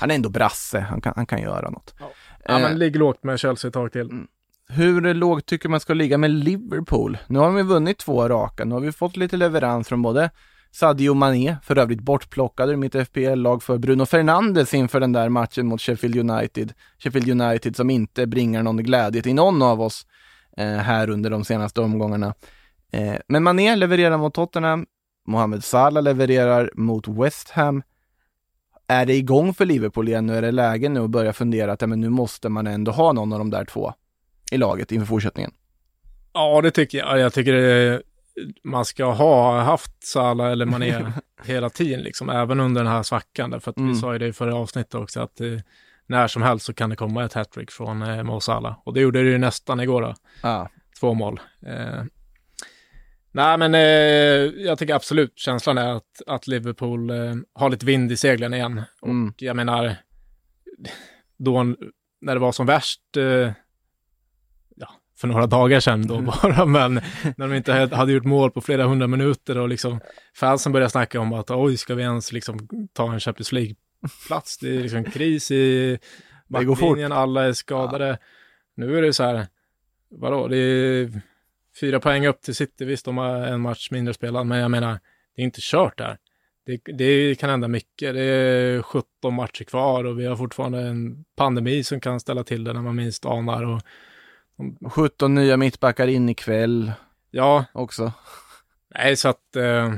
han 0.00 0.10
är 0.10 0.14
ändå 0.14 0.28
brasse, 0.28 0.80
han 0.80 1.00
kan, 1.00 1.12
han 1.16 1.26
kan 1.26 1.42
göra 1.42 1.70
något. 1.70 1.94
Ja, 2.00 2.10
ja 2.44 2.58
men 2.58 2.72
eh, 2.72 2.76
ligg 2.78 2.96
lågt 2.96 3.24
med 3.24 3.38
Chelsea 3.38 3.68
ett 3.68 3.74
tag 3.74 3.92
till. 3.92 4.00
Mm. 4.10 4.26
Hur 4.68 5.14
lågt 5.14 5.46
tycker 5.46 5.68
man 5.68 5.80
ska 5.80 5.94
ligga 5.94 6.18
med 6.18 6.30
Liverpool? 6.30 7.18
Nu 7.26 7.38
har 7.38 7.50
vi 7.50 7.62
vunnit 7.62 7.98
två 7.98 8.28
raka, 8.28 8.64
nu 8.64 8.74
har 8.74 8.80
vi 8.80 8.92
fått 8.92 9.16
lite 9.16 9.36
leverans 9.36 9.88
från 9.88 10.02
både 10.02 10.30
Sadio 10.74 11.14
Mané, 11.14 11.56
för 11.62 11.78
övrigt 11.78 12.00
bortplockad 12.00 12.70
ur 12.70 12.76
mitt 12.76 12.94
FPL-lag 13.08 13.62
för 13.62 13.78
Bruno 13.78 14.06
Fernandes 14.06 14.74
inför 14.74 15.00
den 15.00 15.12
där 15.12 15.28
matchen 15.28 15.66
mot 15.66 15.80
Sheffield 15.80 16.30
United. 16.30 16.72
Sheffield 16.98 17.40
United 17.40 17.76
som 17.76 17.90
inte 17.90 18.26
bringar 18.26 18.62
någon 18.62 18.76
glädje 18.76 19.22
till 19.22 19.34
någon 19.34 19.62
av 19.62 19.80
oss 19.80 20.06
eh, 20.56 20.66
här 20.66 21.10
under 21.10 21.30
de 21.30 21.44
senaste 21.44 21.80
omgångarna. 21.80 22.34
Eh, 22.92 23.14
men 23.28 23.42
Mané 23.42 23.76
levererar 23.76 24.18
mot 24.18 24.34
Tottenham, 24.34 24.86
Mohamed 25.26 25.64
Salah 25.64 26.02
levererar 26.02 26.70
mot 26.74 27.08
West 27.08 27.50
Ham. 27.50 27.82
Är 28.86 29.06
det 29.06 29.14
igång 29.14 29.54
för 29.54 29.64
Liverpool 29.64 30.08
igen 30.08 30.26
nu? 30.26 30.36
Är 30.36 30.42
det 30.42 30.52
läge 30.52 30.88
nu 30.88 31.00
att 31.00 31.10
börja 31.10 31.32
fundera 31.32 31.72
att 31.72 31.80
ja, 31.80 31.86
men 31.86 32.00
nu 32.00 32.08
måste 32.08 32.48
man 32.48 32.66
ändå 32.66 32.92
ha 32.92 33.12
någon 33.12 33.32
av 33.32 33.38
de 33.38 33.50
där 33.50 33.64
två 33.64 33.92
i 34.50 34.56
laget 34.56 34.92
inför 34.92 35.06
fortsättningen? 35.06 35.50
Ja, 36.32 36.60
det 36.60 36.70
tycker 36.70 36.98
jag. 36.98 37.18
Jag 37.18 37.32
tycker 37.32 37.52
det 37.52 37.62
är 37.62 38.02
man 38.64 38.84
ska 38.84 39.04
ha 39.04 39.60
haft 39.60 40.04
Salah 40.04 40.52
eller 40.52 40.66
Mané 40.66 41.12
hela 41.44 41.70
tiden, 41.70 42.00
liksom, 42.00 42.30
även 42.30 42.60
under 42.60 42.84
den 42.84 42.92
här 42.92 43.02
svackan. 43.02 43.60
För 43.60 43.70
att 43.70 43.76
mm. 43.76 43.88
vi 43.88 43.94
sa 43.94 44.12
ju 44.12 44.18
det 44.18 44.26
i 44.26 44.32
förra 44.32 44.54
avsnittet 44.54 44.94
också, 44.94 45.20
att 45.20 45.40
eh, 45.40 45.58
när 46.06 46.28
som 46.28 46.42
helst 46.42 46.66
så 46.66 46.74
kan 46.74 46.90
det 46.90 46.96
komma 46.96 47.24
ett 47.24 47.32
hattrick 47.32 47.70
från 47.70 48.02
eh, 48.02 48.22
Mo 48.22 48.40
Salah. 48.40 48.76
Och 48.84 48.94
det 48.94 49.00
gjorde 49.00 49.22
det 49.22 49.30
ju 49.30 49.38
nästan 49.38 49.80
igår 49.80 50.02
då. 50.02 50.14
Ah. 50.40 50.66
Två 51.00 51.14
mål. 51.14 51.40
Eh, 51.66 52.02
nej, 53.32 53.58
men 53.58 53.74
eh, 53.74 54.64
jag 54.64 54.78
tycker 54.78 54.94
absolut 54.94 55.38
känslan 55.38 55.78
är 55.78 55.92
att, 55.92 56.22
att 56.26 56.46
Liverpool 56.46 57.10
eh, 57.10 57.34
har 57.52 57.70
lite 57.70 57.86
vind 57.86 58.12
i 58.12 58.16
seglen 58.16 58.54
igen. 58.54 58.82
Mm. 59.02 59.28
Och 59.28 59.42
jag 59.42 59.56
menar, 59.56 59.96
då 61.36 61.64
när 62.20 62.34
det 62.34 62.40
var 62.40 62.52
som 62.52 62.66
värst, 62.66 63.16
eh, 63.16 63.52
för 65.16 65.28
några 65.28 65.46
dagar 65.46 65.80
sedan 65.80 66.06
då 66.06 66.14
mm. 66.14 66.26
bara, 66.42 66.64
men 66.66 66.94
när 67.36 67.48
de 67.48 67.54
inte 67.54 67.72
hade 67.72 68.12
gjort 68.12 68.24
mål 68.24 68.50
på 68.50 68.60
flera 68.60 68.86
hundra 68.86 69.06
minuter 69.06 69.58
och 69.58 69.68
liksom 69.68 70.00
fansen 70.36 70.72
började 70.72 70.90
snacka 70.90 71.20
om 71.20 71.32
att 71.32 71.50
oj, 71.50 71.76
ska 71.76 71.94
vi 71.94 72.02
ens 72.02 72.32
liksom 72.32 72.68
ta 72.92 73.12
en 73.12 73.20
Champions 73.20 73.52
League-plats? 73.52 74.58
Det 74.58 74.76
är 74.76 74.80
liksom 74.80 75.04
kris 75.04 75.50
i 75.50 75.98
backlinjen, 76.48 77.12
alla 77.12 77.44
är 77.44 77.52
skadade. 77.52 78.08
Ja. 78.08 78.16
Nu 78.76 78.98
är 78.98 79.02
det 79.02 79.12
så 79.12 79.22
här, 79.22 79.46
vadå, 80.10 80.48
det 80.48 80.56
är 80.56 81.20
fyra 81.80 82.00
poäng 82.00 82.26
upp 82.26 82.42
till 82.42 82.54
City, 82.54 82.84
visst 82.84 83.04
de 83.04 83.18
har 83.18 83.36
en 83.36 83.60
match 83.60 83.90
mindre 83.90 84.14
spelad, 84.14 84.46
men 84.46 84.58
jag 84.58 84.70
menar, 84.70 85.00
det 85.36 85.42
är 85.42 85.44
inte 85.44 85.60
kört 85.62 85.98
där. 85.98 86.18
Det, 86.66 86.80
det, 86.84 87.34
kan 87.34 87.50
hända 87.50 87.68
mycket. 87.68 88.14
Det 88.14 88.22
är 88.22 88.82
17 88.82 89.34
matcher 89.34 89.64
kvar 89.64 90.04
och 90.04 90.20
vi 90.20 90.26
har 90.26 90.36
fortfarande 90.36 90.80
en 90.80 91.24
pandemi 91.36 91.84
som 91.84 92.00
kan 92.00 92.20
ställa 92.20 92.44
till 92.44 92.64
det 92.64 92.72
när 92.72 92.82
man 92.82 92.96
minst 92.96 93.24
anar. 93.24 93.62
Och 93.62 93.82
17 94.90 95.34
nya 95.34 95.56
mittbackar 95.56 96.06
in 96.06 96.28
ikväll. 96.28 96.92
Ja. 97.30 97.64
Också. 97.72 98.12
Nej, 98.94 99.16
så 99.16 99.28
att 99.28 99.56
eh, 99.56 99.94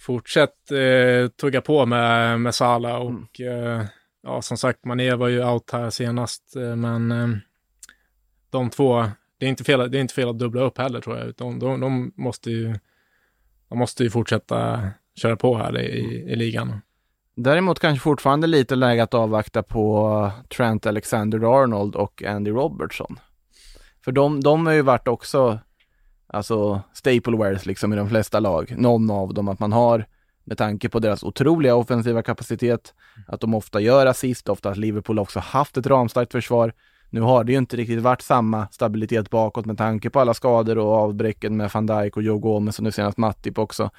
fortsätt 0.00 0.70
eh, 0.70 1.28
tugga 1.28 1.60
på 1.60 1.86
med, 1.86 2.40
med 2.40 2.54
Sala 2.54 2.98
och 2.98 3.40
mm. 3.40 3.80
eh, 3.80 3.86
ja, 4.22 4.42
som 4.42 4.56
sagt, 4.56 4.84
Mané 4.84 5.14
var 5.14 5.28
ju 5.28 5.44
out 5.44 5.70
här 5.70 5.90
senast, 5.90 6.56
eh, 6.56 6.76
men 6.76 7.12
eh, 7.12 7.28
de 8.50 8.70
två, 8.70 9.06
det 9.38 9.46
är, 9.46 9.50
inte 9.50 9.64
fel, 9.64 9.90
det 9.90 9.98
är 9.98 10.00
inte 10.00 10.14
fel 10.14 10.28
att 10.28 10.38
dubbla 10.38 10.60
upp 10.60 10.78
heller 10.78 11.00
tror 11.00 11.18
jag, 11.18 11.34
de, 11.34 11.58
de, 11.58 11.80
de 11.80 12.12
måste 12.16 12.50
ju, 12.50 12.74
de 13.68 13.78
måste 13.78 14.04
ju 14.04 14.10
fortsätta 14.10 14.90
köra 15.14 15.36
på 15.36 15.56
här 15.56 15.78
i, 15.78 16.24
i 16.32 16.36
ligan. 16.36 16.80
Däremot 17.34 17.78
kanske 17.78 18.02
fortfarande 18.02 18.46
lite 18.46 18.74
läge 18.74 19.02
att 19.02 19.14
avvakta 19.14 19.62
på 19.62 20.30
Trent 20.56 20.86
Alexander-Arnold 20.86 21.94
och 21.96 22.22
Andy 22.22 22.50
Robertson. 22.50 23.18
För 24.04 24.12
de, 24.12 24.40
de 24.40 24.66
har 24.66 24.72
ju 24.72 24.82
varit 24.82 25.08
också, 25.08 25.58
alltså 26.26 26.80
staplewares 26.92 27.66
liksom 27.66 27.92
i 27.92 27.96
de 27.96 28.08
flesta 28.08 28.40
lag. 28.40 28.74
Någon 28.78 29.10
av 29.10 29.34
dem 29.34 29.48
att 29.48 29.58
man 29.58 29.72
har, 29.72 30.06
med 30.44 30.58
tanke 30.58 30.88
på 30.88 30.98
deras 30.98 31.22
otroliga 31.22 31.74
offensiva 31.74 32.22
kapacitet, 32.22 32.94
att 33.26 33.40
de 33.40 33.54
ofta 33.54 33.80
gör 33.80 34.06
assist, 34.06 34.48
ofta 34.48 34.70
att 34.70 34.76
Liverpool 34.76 35.18
också 35.18 35.40
haft 35.40 35.76
ett 35.76 35.86
ramstarkt 35.86 36.32
försvar. 36.32 36.72
Nu 37.10 37.20
har 37.20 37.44
det 37.44 37.52
ju 37.52 37.58
inte 37.58 37.76
riktigt 37.76 38.02
varit 38.02 38.22
samma 38.22 38.68
stabilitet 38.70 39.30
bakåt 39.30 39.66
med 39.66 39.78
tanke 39.78 40.10
på 40.10 40.20
alla 40.20 40.34
skador 40.34 40.78
och 40.78 40.92
avbräcken 40.92 41.56
med 41.56 41.70
van 41.74 41.86
Dijk 41.86 42.16
och 42.16 42.22
Joe 42.22 42.38
Gomez 42.38 42.78
och 42.78 42.84
nu 42.84 42.92
senast 42.92 43.18
Matip 43.18 43.58
också. 43.58 43.90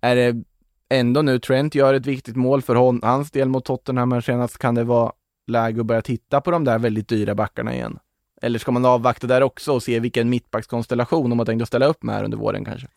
Är 0.00 0.16
det 0.16 0.42
ändå 0.88 1.22
nu 1.22 1.38
Trent 1.38 1.74
gör 1.74 1.94
ett 1.94 2.06
viktigt 2.06 2.36
mål 2.36 2.62
för 2.62 2.74
hon, 2.74 3.00
hans 3.02 3.30
del 3.30 3.48
mot 3.48 3.64
Tottenham 3.64 4.08
men 4.08 4.22
senast 4.22 4.58
kan 4.58 4.74
det 4.74 4.84
vara 4.84 5.12
läge 5.46 5.80
att 5.80 5.86
börja 5.86 6.02
titta 6.02 6.40
på 6.40 6.50
de 6.50 6.64
där 6.64 6.78
väldigt 6.78 7.08
dyra 7.08 7.34
backarna 7.34 7.74
igen. 7.74 7.98
Eller 8.42 8.58
ska 8.58 8.72
man 8.72 8.84
avvakta 8.84 9.26
där 9.26 9.42
också 9.42 9.72
och 9.72 9.82
se 9.82 10.00
vilken 10.00 10.30
mittbackskonstellation 10.30 11.30
de 11.30 11.38
har 11.38 11.46
tänkt 11.46 11.62
att 11.62 11.68
ställa 11.68 11.86
upp 11.86 12.02
med 12.02 12.14
här 12.14 12.24
under 12.24 12.38
våren 12.38 12.64
kanske? 12.64 12.88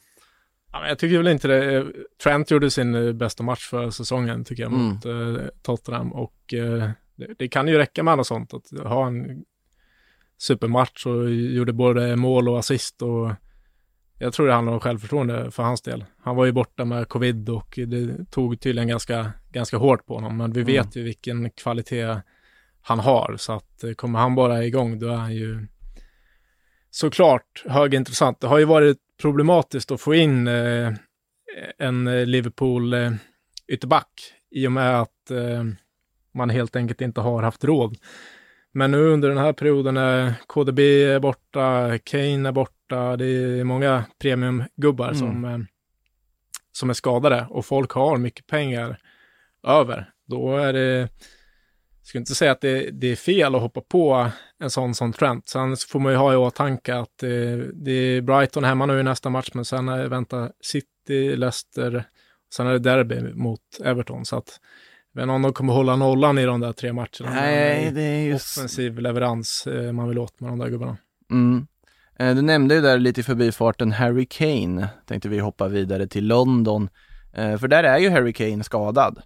Ja, 0.72 0.88
jag 0.88 1.00
tycker 1.00 1.18
väl 1.18 1.28
inte 1.28 1.48
det. 1.48 1.86
Trent 2.24 2.52
gjorde 2.52 2.70
sin 2.70 2.96
eh, 2.96 3.14
bästa 3.14 3.44
match 3.44 3.70
för 3.70 3.90
säsongen 3.90 4.46
tycker 4.46 4.64
jag 4.64 4.72
mot 4.72 5.06
mm. 5.06 5.50
Tottenham 5.62 6.14
och 6.14 6.36
det, 7.16 7.34
det, 7.38 7.48
kan 7.48 7.68
ju 7.68 7.78
räcka 7.78 8.04
med 8.04 8.18
något 8.18 8.28
sånt 8.28 8.54
att 8.54 8.70
ha 8.84 9.08
en 9.08 9.44
supermatch 10.38 11.06
och 11.06 11.32
gjorde 11.32 11.74
både 11.74 12.16
mål 12.16 12.50
och 12.50 12.60
assist 12.60 13.02
och 13.02 13.32
jag 14.20 14.34
tror 14.34 14.48
det 14.48 14.54
handlar 14.54 14.74
om 14.74 14.80
självförtroende 14.80 15.52
för 15.52 15.64
hans 15.64 15.82
del. 15.82 16.06
Han 16.22 16.36
var 16.36 16.46
ju 16.46 16.52
borta 16.52 16.86
med 16.86 17.10
covid 17.10 17.50
och 17.50 17.80
det 17.88 18.32
tog 18.32 18.60
tydligen 18.60 18.88
ganska, 18.88 19.32
ganska 19.52 19.78
hårt 19.78 20.06
på 20.06 20.14
honom, 20.16 20.38
men 20.38 20.54
vi 20.54 20.64
vet 20.64 20.86
mm. 20.86 20.92
ju 20.96 21.04
vilken 21.04 21.50
kvalitet 21.50 22.22
han 22.82 23.00
har, 23.00 23.36
så 23.38 23.54
att 23.54 23.84
eh, 23.84 23.92
kommer 23.92 24.20
han 24.20 24.36
bara 24.36 24.66
igång, 24.66 25.00
då 25.00 25.08
är 25.08 25.16
han 25.16 25.36
ju 25.36 25.68
såklart 26.92 27.64
högintressant. 27.66 28.40
Det 28.40 28.48
har 28.48 28.60
ju 28.60 28.66
varit 28.66 28.98
problematiskt 29.22 29.92
att 29.92 30.02
få 30.02 30.16
in 30.16 30.48
eh, 30.48 30.94
en 31.78 32.32
Liverpool 32.32 32.94
eh, 32.94 33.12
ytterback 33.68 34.34
i 34.52 34.68
och 34.68 34.72
med 34.72 35.02
att 35.02 35.32
eh, 35.32 35.64
man 36.34 36.50
helt 36.50 36.76
enkelt 36.76 37.02
inte 37.02 37.22
har 37.22 37.44
haft 37.44 37.64
råd. 37.64 37.98
Men 38.72 38.92
nu 38.92 38.98
under 38.98 39.30
den 39.30 39.38
här 39.38 39.54
perioden 39.54 39.98
är 39.98 40.34
KDB 40.48 40.80
är 40.80 41.20
borta, 41.20 41.98
Kane 42.04 42.50
är 42.50 42.52
borta, 42.52 42.79
det 42.90 43.26
är 43.26 43.64
många 43.64 44.06
premiumgubbar 44.20 45.08
mm. 45.08 45.20
som, 45.20 45.46
eh, 45.46 45.60
som 46.72 46.90
är 46.90 46.94
skadade 46.94 47.48
och 47.50 47.66
folk 47.66 47.92
har 47.92 48.18
mycket 48.18 48.48
pengar 48.48 49.00
över. 49.64 50.12
Då 50.28 50.58
är 50.58 50.74
det, 50.74 51.00
jag 51.00 51.10
skulle 52.04 52.20
inte 52.20 52.36
säga 52.36 52.52
att 52.52 52.62
det, 52.62 52.92
det 52.92 53.08
är 53.08 53.16
fel 53.16 53.56
att 53.56 53.62
hoppa 53.62 53.82
på 53.82 54.30
en 54.60 54.70
sån 54.70 54.96
som 54.96 55.14
Trent. 55.14 55.50
Sen 55.50 55.76
får 55.78 56.00
man 56.00 56.12
ju 56.12 56.18
ha 56.18 56.34
i 56.34 56.36
åtanke 56.36 56.96
att 56.96 57.24
eh, 57.24 57.58
det 57.74 57.92
är 57.92 58.22
Brighton 58.22 58.64
hemma 58.64 58.86
nu 58.86 59.00
i 59.00 59.04
nästa 59.04 59.30
match, 59.30 59.50
men 59.54 59.66
sen 59.66 60.10
väntar 60.10 60.52
City, 60.62 61.36
Leicester, 61.36 62.04
sen 62.54 62.68
är 62.68 62.72
det 62.72 62.80
derby 62.80 63.34
mot 63.34 63.62
Everton. 63.84 64.26
Så 64.26 64.38
att 64.38 64.60
men 65.12 65.30
om 65.30 65.42
de 65.42 65.54
kommer 65.54 65.74
hålla 65.74 65.96
nollan 65.96 66.38
i 66.38 66.46
de 66.46 66.60
där 66.60 66.74
tre 66.74 66.94
matcherna. 66.94 67.34
Nej, 67.34 67.92
det 67.92 68.02
är 68.02 68.24
just... 68.24 68.58
Offensiv 68.58 69.00
leverans 69.00 69.68
eh, 69.68 69.92
man 69.92 70.10
vill 70.10 70.20
åt 70.20 70.40
med 70.40 70.52
de 70.52 70.60
där 70.60 70.70
gubbarna. 70.70 70.98
Mm. 71.32 71.68
Eh, 72.20 72.36
du 72.36 72.42
nämnde 72.42 72.76
ju 72.76 72.82
där 72.82 73.00
lite 73.00 73.22
i 73.22 73.24
förbifarten 73.24 73.92
Harry 73.92 74.26
Kane. 74.26 74.90
Tänkte 75.06 75.30
vi 75.30 75.40
hoppa 75.40 75.68
vidare 75.68 76.08
till 76.08 76.28
London. 76.28 76.90
Eh, 77.34 77.58
för 77.58 77.68
där 77.68 77.84
är 77.84 77.98
ju 77.98 78.10
Harry 78.10 78.34
Kane 78.34 78.64
skadad. 78.64 79.22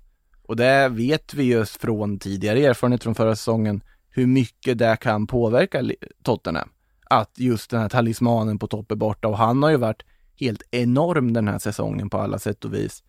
Och 0.48 0.56
det 0.56 0.90
vet 0.90 1.34
vi 1.34 1.44
just 1.44 1.82
från 1.82 2.20
tidigare 2.20 2.60
erfarenhet 2.66 3.04
från 3.04 3.16
förra 3.16 3.36
säsongen 3.36 3.84
hur 4.10 4.28
mycket 4.28 4.78
det 4.78 4.98
kan 5.02 5.28
påverka 5.28 5.84
Tottenham. 6.24 6.70
Att 7.10 7.32
just 7.40 7.70
den 7.70 7.82
här 7.82 7.90
talismanen 7.90 8.60
på 8.60 8.68
topp 8.68 8.92
är 8.92 8.96
borta 8.96 9.28
och 9.28 9.38
han 9.38 9.64
har 9.64 9.70
ju 9.70 9.78
varit 9.78 10.04
helt 10.40 10.64
enorm 10.72 11.34
den 11.34 11.48
här 11.48 11.60
säsongen 11.60 12.10
på 12.10 12.18
alla 12.18 12.40
sätt 12.40 12.66
och 12.66 12.74
vis. 12.74 13.04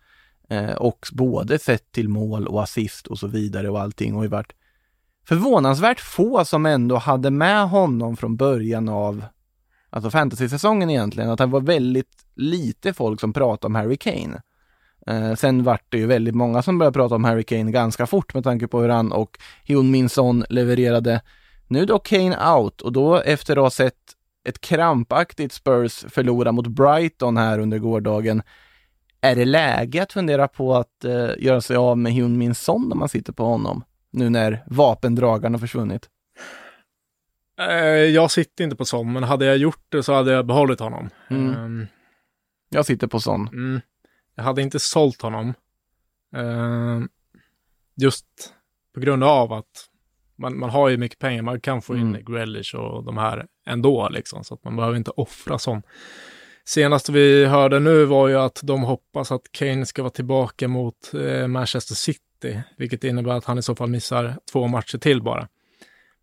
Eh, 0.49 0.73
och 0.75 1.07
både 1.13 1.59
sett 1.59 1.93
till 1.93 2.09
mål 2.09 2.47
och 2.47 2.63
assist 2.63 3.07
och 3.07 3.19
så 3.19 3.27
vidare 3.27 3.71
och 3.71 3.81
allting 3.81 4.17
och 4.17 4.23
ju 4.23 4.29
varit 4.29 4.53
förvånansvärt 5.27 6.01
få 6.01 6.45
som 6.45 6.67
ändå 6.67 6.97
hade 6.97 7.31
med 7.31 7.69
honom 7.69 8.17
från 8.17 8.37
början 8.37 8.89
av 8.89 9.25
alltså 9.95 10.11
fantasy-säsongen 10.11 10.91
egentligen, 10.91 11.31
att 11.31 11.39
det 11.39 11.47
var 11.47 11.61
väldigt 11.61 12.27
lite 12.35 12.93
folk 12.93 13.21
som 13.21 13.33
pratade 13.33 13.67
om 13.67 13.75
Harry 13.75 13.97
Kane. 13.97 14.43
Eh, 15.07 15.35
sen 15.35 15.65
vart 15.65 15.85
det 15.89 15.99
ju 15.99 16.07
väldigt 16.07 16.35
många 16.35 16.63
som 16.63 16.79
började 16.79 16.95
prata 16.95 17.15
om 17.15 17.25
Harry 17.25 17.43
Kane 17.43 17.71
ganska 17.71 18.07
fort 18.07 18.35
med 18.35 18.45
tanke 18.45 18.69
på 18.69 18.81
hur 18.81 18.89
han 18.89 19.13
och 19.13 19.39
Hyun 19.65 19.91
Min 19.91 20.09
Son 20.09 20.45
levererade. 20.49 21.21
Nu 21.69 21.87
då 21.87 21.99
Kane 21.99 22.53
out 22.55 22.81
och 22.81 22.93
då 22.93 23.17
efter 23.17 23.57
att 23.57 23.63
ha 23.63 23.71
sett 23.71 23.95
ett 24.49 24.61
krampaktigt 24.61 25.53
Spurs 25.53 26.05
förlora 26.09 26.53
mot 26.53 26.67
Brighton 26.67 27.37
här 27.37 27.59
under 27.59 27.79
gårdagen 27.79 28.43
är 29.21 29.37
det 29.37 29.45
läge 29.45 30.03
att 30.03 30.13
fundera 30.13 30.49
på 30.49 30.75
att 30.75 31.05
eh, 31.05 31.31
göra 31.39 31.61
sig 31.61 31.77
av 31.77 31.99
med 31.99 32.13
Hyun 32.13 32.39
Min 32.39 32.55
Son 32.55 32.93
om 32.93 32.99
man 32.99 33.09
sitter 33.09 33.33
på 33.33 33.45
honom? 33.45 33.85
Nu 34.11 34.31
när 34.31 34.65
vapendragarna 34.67 35.55
har 35.55 35.61
försvunnit. 35.61 36.09
Eh, 37.59 37.77
jag 37.87 38.31
sitter 38.31 38.65
inte 38.65 38.77
på 38.77 38.85
Son, 38.85 39.13
men 39.13 39.23
hade 39.23 39.45
jag 39.45 39.57
gjort 39.57 39.85
det 39.89 40.03
så 40.03 40.13
hade 40.15 40.33
jag 40.33 40.47
behållit 40.47 40.81
honom. 40.81 41.11
Mm. 41.31 41.65
Um, 41.65 41.87
jag 42.69 42.87
sitter 42.87 43.07
på 43.07 43.21
Son. 43.21 43.49
Mm, 43.49 43.81
jag 44.35 44.45
hade 44.45 44.63
inte 44.63 44.79
sålt 44.79 45.23
honom. 45.23 45.55
Uh, 46.37 47.05
just 47.97 48.27
på 48.95 49.01
grund 49.01 49.25
av 49.25 49.53
att 49.53 49.89
man, 50.37 50.59
man 50.59 50.71
har 50.71 50.89
ju 50.89 50.97
mycket 50.97 51.19
pengar, 51.19 51.43
man 51.43 51.61
kan 51.61 51.83
få 51.83 51.97
in 51.97 52.09
mm. 52.09 52.25
Grealish 52.25 52.75
och 52.75 53.05
de 53.05 53.19
här 53.19 53.47
ändå 53.67 54.09
liksom, 54.09 54.45
så 54.45 54.55
att 54.55 54.65
man 54.65 54.77
behöver 54.77 54.97
inte 54.97 55.11
offra 55.11 55.59
Son. 55.59 55.83
Senaste 56.65 57.13
vi 57.13 57.47
hörde 57.47 57.81
nu 57.81 58.05
var 58.05 58.29
ju 58.29 58.37
att 58.37 58.61
de 58.63 58.83
hoppas 58.83 59.33
att 59.33 59.53
Kane 59.53 59.87
ska 59.87 60.03
vara 60.03 60.11
tillbaka 60.11 60.69
mot 60.69 61.15
eh, 61.15 61.47
Manchester 61.47 61.95
City, 61.95 62.63
vilket 62.77 63.05
innebär 63.05 63.33
att 63.33 63.45
han 63.45 63.59
i 63.59 63.63
så 63.63 63.75
fall 63.75 63.89
missar 63.89 64.37
två 64.53 64.67
matcher 64.67 64.99
till 64.99 65.23
bara. 65.23 65.49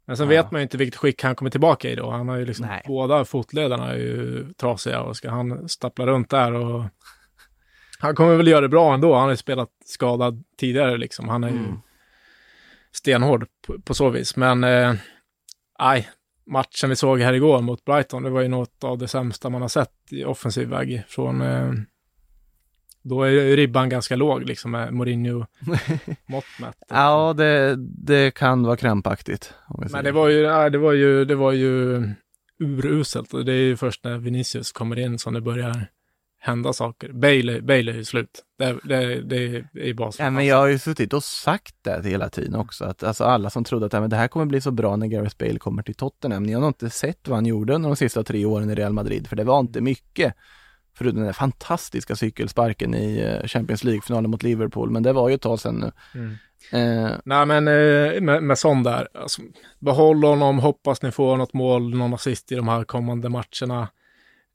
Men 0.06 0.18
sen 0.18 0.30
ja. 0.30 0.42
vet 0.42 0.52
man 0.52 0.62
ju 0.62 0.64
inte 0.64 0.78
vilket 0.78 1.00
skick 1.00 1.24
han 1.24 1.36
kommer 1.36 1.52
tillbaka 1.52 1.90
i 1.90 1.96
då. 1.96 2.12
Han 2.12 2.30
har 2.30 2.38
ju 2.38 2.46
liksom, 2.46 2.66
Nej. 2.66 2.84
båda 2.88 3.26
fotlederna 3.26 3.92
är 3.92 3.98
ju 3.98 4.46
trasiga 4.54 5.02
och 5.02 5.18
ska 5.18 5.30
han 5.30 5.70
stappla 5.70 6.06
runt 6.06 6.30
där 6.30 6.54
och 6.54 6.84
han 8.00 8.16
kommer 8.16 8.36
väl 8.36 8.48
göra 8.48 8.62
det 8.62 8.70
bra 8.70 8.94
ändå. 8.94 9.14
Han 9.14 9.24
har 9.24 9.30
ju 9.30 9.38
spelat 9.38 9.70
skadad 9.86 10.44
tidigare 10.58 10.98
liksom. 10.98 11.30
Han 11.30 11.44
är 11.44 11.50
ju 11.50 11.58
mm. 11.58 11.80
stenhård 12.92 13.48
på, 13.68 13.82
på, 13.82 13.94
så 13.94 14.10
vis. 14.10 14.36
Men, 14.36 14.64
eh, 14.64 14.94
nej, 15.80 16.10
matchen 16.46 16.90
vi 16.90 16.96
såg 16.96 17.20
här 17.20 17.34
igår 17.34 17.62
mot 17.62 17.86
Brighton, 17.86 18.24
det 18.24 18.30
var 18.30 18.42
ju 18.42 18.48
något 18.48 18.84
av 18.84 18.98
det 18.98 19.08
sämsta 19.08 19.50
man 19.50 19.62
har 19.62 19.70
sett 19.70 19.94
i 20.12 20.24
offensiv 20.24 20.68
väg 20.68 21.04
från 21.08 21.42
eh, 21.42 21.72
då 23.02 23.24
är 23.24 23.56
ribban 23.56 23.90
ganska 23.90 24.16
låg 24.16 24.44
liksom 24.44 24.72
med 24.72 24.94
Mourinho 24.94 25.46
mått 26.26 26.46
mätt. 26.60 26.76
ja, 26.90 27.34
det, 27.34 27.76
det 27.78 28.34
kan 28.34 28.64
vara 28.64 28.78
krampaktigt. 28.78 29.54
Men 29.92 30.04
det 30.04 30.12
var 30.12 30.30
ju, 30.30 30.48
nej, 30.48 30.72
det 30.72 30.78
var 30.78 30.94
ju, 30.94 31.26
det 31.26 31.36
var 31.36 31.52
ju 31.52 32.04
uruselt 32.60 33.34
och 33.34 33.46
det 33.46 33.54
är 33.54 33.64
ju 33.64 33.78
först 33.78 34.04
när 34.04 34.18
Vinicius 34.18 34.72
kommer 34.72 35.00
in 35.00 35.20
som 35.20 35.34
det 35.34 35.42
börjar 35.42 35.88
hända 36.42 36.74
saker. 36.74 37.14
Bale, 37.14 37.62
Bale 37.62 37.92
är 37.92 37.96
ju 37.96 38.06
slut. 38.06 38.44
Det, 38.58 38.78
det, 38.84 39.22
det 39.22 39.46
är 39.74 39.86
ju 39.86 39.94
bara 39.94 40.12
så. 40.12 40.24
Ja, 40.24 40.30
men 40.30 40.46
jag 40.46 40.58
har 40.58 40.68
ju 40.68 40.80
suttit 40.80 41.14
och 41.14 41.24
sagt 41.24 41.76
det 41.82 42.10
hela 42.10 42.30
tiden 42.30 42.56
också. 42.56 42.86
Att, 42.86 43.04
alltså 43.04 43.24
alla 43.24 43.50
som 43.50 43.64
trodde 43.64 43.86
att 43.86 43.94
ja, 43.94 44.02
men 44.02 44.10
det 44.10 44.16
här 44.16 44.28
kommer 44.28 44.46
bli 44.46 44.62
så 44.62 44.72
bra 44.72 44.96
när 44.96 45.08
Gareth 45.08 45.38
Bale 45.38 45.60
kommer 45.60 45.84
till 45.84 45.96
Tottenham. 45.96 46.44
Ni 46.44 46.54
har 46.54 46.62
nog 46.62 46.70
inte 46.70 46.90
sett 46.90 47.28
vad 47.28 47.38
han 47.38 47.46
gjorde 47.46 47.74
under 47.74 47.90
de 47.90 47.96
sista 47.96 48.24
tre 48.24 48.46
åren 48.46 48.70
i 48.70 48.76
Real 48.76 48.94
Madrid, 48.94 49.28
för 49.28 49.36
det 49.36 49.44
var 49.44 49.60
inte 49.60 49.82
mycket. 49.82 50.34
Förutom 50.94 51.18
den 51.18 51.26
där 51.26 51.34
fantastiska 51.34 52.16
cykelsparken 52.16 52.96
i 52.96 53.20
eh, 53.20 53.48
Champions 53.48 53.84
League-finalen 53.84 54.32
mot 54.32 54.44
Liverpool, 54.44 54.90
men 54.90 55.04
det 55.04 55.14
var 55.14 55.30
ju 55.30 55.36
ett 55.36 55.42
tag 55.42 55.60
sedan 55.60 55.76
nu. 55.76 55.92
Mm. 56.20 56.38
Eh, 56.72 57.12
Nej 57.26 57.46
men 57.46 57.68
eh, 57.68 58.22
med, 58.22 58.44
med 58.44 58.58
sån 58.58 58.84
där, 58.84 59.08
alltså, 59.14 59.42
behåll 59.80 60.24
honom, 60.24 60.60
hoppas 60.60 61.02
ni 61.02 61.12
får 61.12 61.38
något 61.38 61.54
mål, 61.54 61.98
någon 61.98 62.14
assist 62.14 62.52
i 62.52 62.56
de 62.56 62.68
här 62.68 62.84
kommande 62.84 63.30
matcherna. 63.30 63.88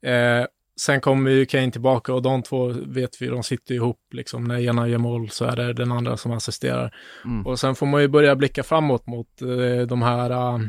Eh, 0.05 0.45
Sen 0.79 1.01
kommer 1.01 1.31
ju 1.31 1.45
Kane 1.45 1.71
tillbaka 1.71 2.13
och 2.13 2.21
de 2.21 2.43
två 2.43 2.67
vet 2.67 3.21
vi, 3.21 3.27
de 3.27 3.43
sitter 3.43 3.75
ihop 3.75 3.99
liksom. 4.11 4.43
När 4.43 4.59
ena 4.59 4.87
gör 4.87 4.97
mål 4.97 5.29
så 5.29 5.45
är 5.45 5.55
det 5.55 5.73
den 5.73 5.91
andra 5.91 6.17
som 6.17 6.31
assisterar. 6.31 6.95
Mm. 7.25 7.47
Och 7.47 7.59
sen 7.59 7.75
får 7.75 7.85
man 7.85 8.01
ju 8.01 8.07
börja 8.07 8.35
blicka 8.35 8.63
framåt 8.63 9.07
mot 9.07 9.41
eh, 9.41 9.87
de 9.87 10.01
här 10.01 10.59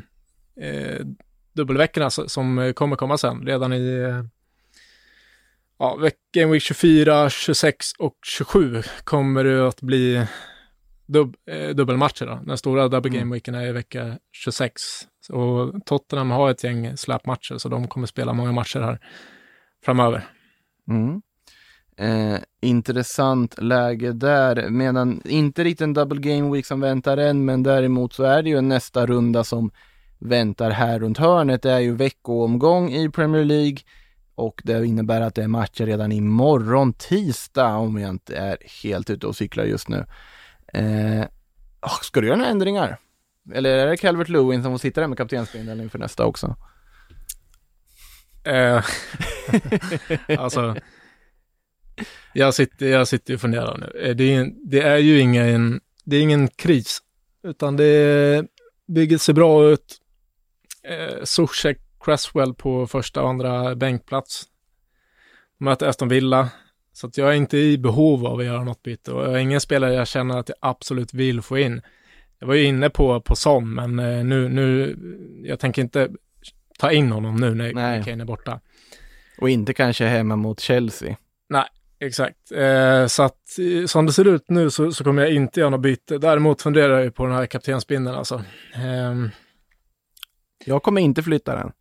dubbelveckorna 1.53 2.11
som 2.11 2.73
kommer 2.77 2.97
komma 2.97 3.19
sen. 3.19 3.47
Redan 3.47 3.73
i 3.73 4.05
ja, 5.79 6.11
Game 6.35 6.53
Week 6.53 6.63
24, 6.63 7.31
26 7.31 7.93
och 7.99 8.15
27 8.27 8.83
kommer 9.05 9.45
det 9.45 9.69
att 9.69 9.81
bli 9.81 10.27
dub, 11.07 11.37
eh, 11.51 11.69
dubbelmatcher. 11.69 12.27
Då. 12.27 12.41
Den 12.47 12.59
stora 12.59 12.89
double 12.89 13.19
game 13.19 13.35
weeken 13.35 13.55
är 13.55 13.67
i 13.67 13.73
vecka 13.73 14.19
26. 14.33 14.83
Och 15.29 15.87
Tottenham 15.87 16.31
har 16.31 16.51
ett 16.51 16.65
gäng 16.65 16.97
släpmatcher 16.97 17.59
så 17.59 17.69
de 17.69 17.89
kommer 17.89 18.07
spela 18.07 18.33
många 18.33 18.53
matcher 18.53 18.81
här 18.81 18.99
framöver. 19.85 20.25
Mm. 20.91 21.23
Eh, 21.97 22.41
intressant 22.61 23.63
läge 23.63 24.13
där, 24.13 24.71
medan 24.71 25.23
inte 25.25 25.65
riktigt 25.65 25.81
en 25.81 25.95
double 25.95 26.21
game 26.21 26.55
week 26.55 26.67
som 26.67 26.81
väntar 26.81 27.17
än, 27.17 27.45
men 27.45 27.63
däremot 27.63 28.13
så 28.13 28.23
är 28.23 28.43
det 28.43 28.49
ju 28.49 28.59
en 28.59 28.69
nästa 28.69 29.07
runda 29.07 29.45
som 29.45 29.71
väntar 30.19 30.71
här 30.71 30.99
runt 30.99 31.19
hörnet. 31.19 31.63
Det 31.63 31.71
är 31.71 31.79
ju 31.79 31.95
veckoomgång 31.95 32.91
i 32.91 33.11
Premier 33.11 33.45
League 33.45 33.79
och 34.39 34.61
det 34.65 34.87
innebär 34.87 35.21
att 35.21 35.35
det 35.35 35.43
är 35.43 35.49
matcher 35.49 35.87
redan 35.87 36.13
imorgon 36.13 36.93
tisdag 36.93 37.75
om 37.75 37.99
jag 37.99 38.11
inte 38.11 38.37
är 38.37 38.59
helt 38.83 39.11
ute 39.11 39.27
och 39.27 39.37
cyklar 39.37 39.65
just 39.65 39.89
nu. 39.89 40.07
Eh, 40.73 41.25
ah, 41.81 41.99
ska 42.03 42.21
du 42.21 42.27
göra 42.27 42.37
några 42.37 42.51
ändringar? 42.51 42.99
Eller 43.53 43.71
är 43.71 43.87
det 43.87 43.97
Calvert 43.97 44.29
Lewin 44.29 44.63
som 44.63 44.73
får 44.73 44.79
sitta 44.79 45.01
där 45.01 45.09
med 45.09 45.19
kaptensbindeln 45.19 45.81
inför 45.81 45.99
nästa 45.99 46.25
också? 46.25 46.57
Eh, 48.45 48.85
alltså, 50.39 50.77
jag 52.33 52.55
sitter, 52.55 52.87
jag 52.87 53.09
sitter 53.09 53.35
och 53.35 53.41
funderar 53.41 53.79
nu. 53.79 54.01
Eh, 54.01 54.17
det 54.17 54.35
är, 54.35 54.53
det 54.65 54.81
är 54.81 54.99
ju 54.99 55.21
ingen, 55.21 55.81
det 56.05 56.17
är 56.17 56.21
ingen 56.21 56.49
kris, 56.49 56.99
utan 57.43 57.77
det 57.77 58.45
bygger 58.87 59.19
sig 59.19 59.35
bra 59.35 59.71
ut. 59.71 60.01
Eh, 60.83 61.25
Zuzek 61.25 61.88
Cresswell 62.09 62.55
på 62.55 62.87
första 62.87 63.23
och 63.23 63.29
andra 63.29 63.75
bänkplats. 63.75 64.45
Möter 65.59 65.87
Aston 65.87 66.09
Villa. 66.09 66.49
Så 66.93 67.07
att 67.07 67.19
jag 67.19 67.29
är 67.29 67.33
inte 67.33 67.59
i 67.59 67.79
behov 67.79 68.27
av 68.27 68.39
att 68.39 68.45
göra 68.45 68.65
något 68.65 68.83
byte 68.83 69.13
och 69.13 69.25
jag 69.25 69.33
är 69.33 69.39
ingen 69.39 69.61
spelare 69.61 69.95
jag 69.95 70.09
känner 70.09 70.39
att 70.39 70.49
jag 70.49 70.59
absolut 70.61 71.15
vill 71.15 71.43
få 71.43 71.59
in. 71.59 71.83
Jag 72.39 72.47
var 72.47 72.55
ju 72.55 72.65
inne 72.65 72.91
på, 72.91 73.21
på 73.21 73.37
Son, 73.37 73.75
men 73.75 73.99
eh, 73.99 74.25
nu, 74.25 74.49
nu, 74.49 74.97
jag 75.45 75.61
tänker 75.61 75.83
inte 75.83 76.09
ta 76.79 76.93
in 76.93 77.13
honom 77.13 77.37
nu 77.37 77.55
när 77.55 77.73
Nej. 77.75 78.05
Kane 78.05 78.23
är 78.23 78.27
borta. 78.27 78.61
Och 79.41 79.51
inte 79.51 79.75
kanske 79.75 80.07
hemma 80.07 80.37
mot 80.37 80.61
Chelsea. 80.61 81.17
Exakt. 82.01 82.53
Eh, 82.53 83.07
så 83.07 83.23
att 83.23 83.59
eh, 83.59 83.87
som 83.87 84.07
det 84.07 84.13
ser 84.13 84.29
ut 84.29 84.51
nu 84.51 84.71
så, 84.71 84.93
så 84.93 85.05
kommer 85.05 85.23
jag 85.23 85.33
inte 85.33 85.61
göra 85.61 85.71
något 85.71 85.81
byte. 85.81 86.19
Däremot 86.19 86.63
funderar 86.63 86.95
jag 86.95 87.05
ju 87.05 87.11
på 87.11 87.27
den 87.27 87.35
här 87.35 87.47
kaptensbindeln 87.47 88.17
alltså. 88.17 88.45
Ehm, 88.75 89.31
Jag 90.65 90.83
kommer 90.83 91.01
inte 91.01 91.23
flytta 91.23 91.55
den, 91.55 91.67
nej, 91.67 91.75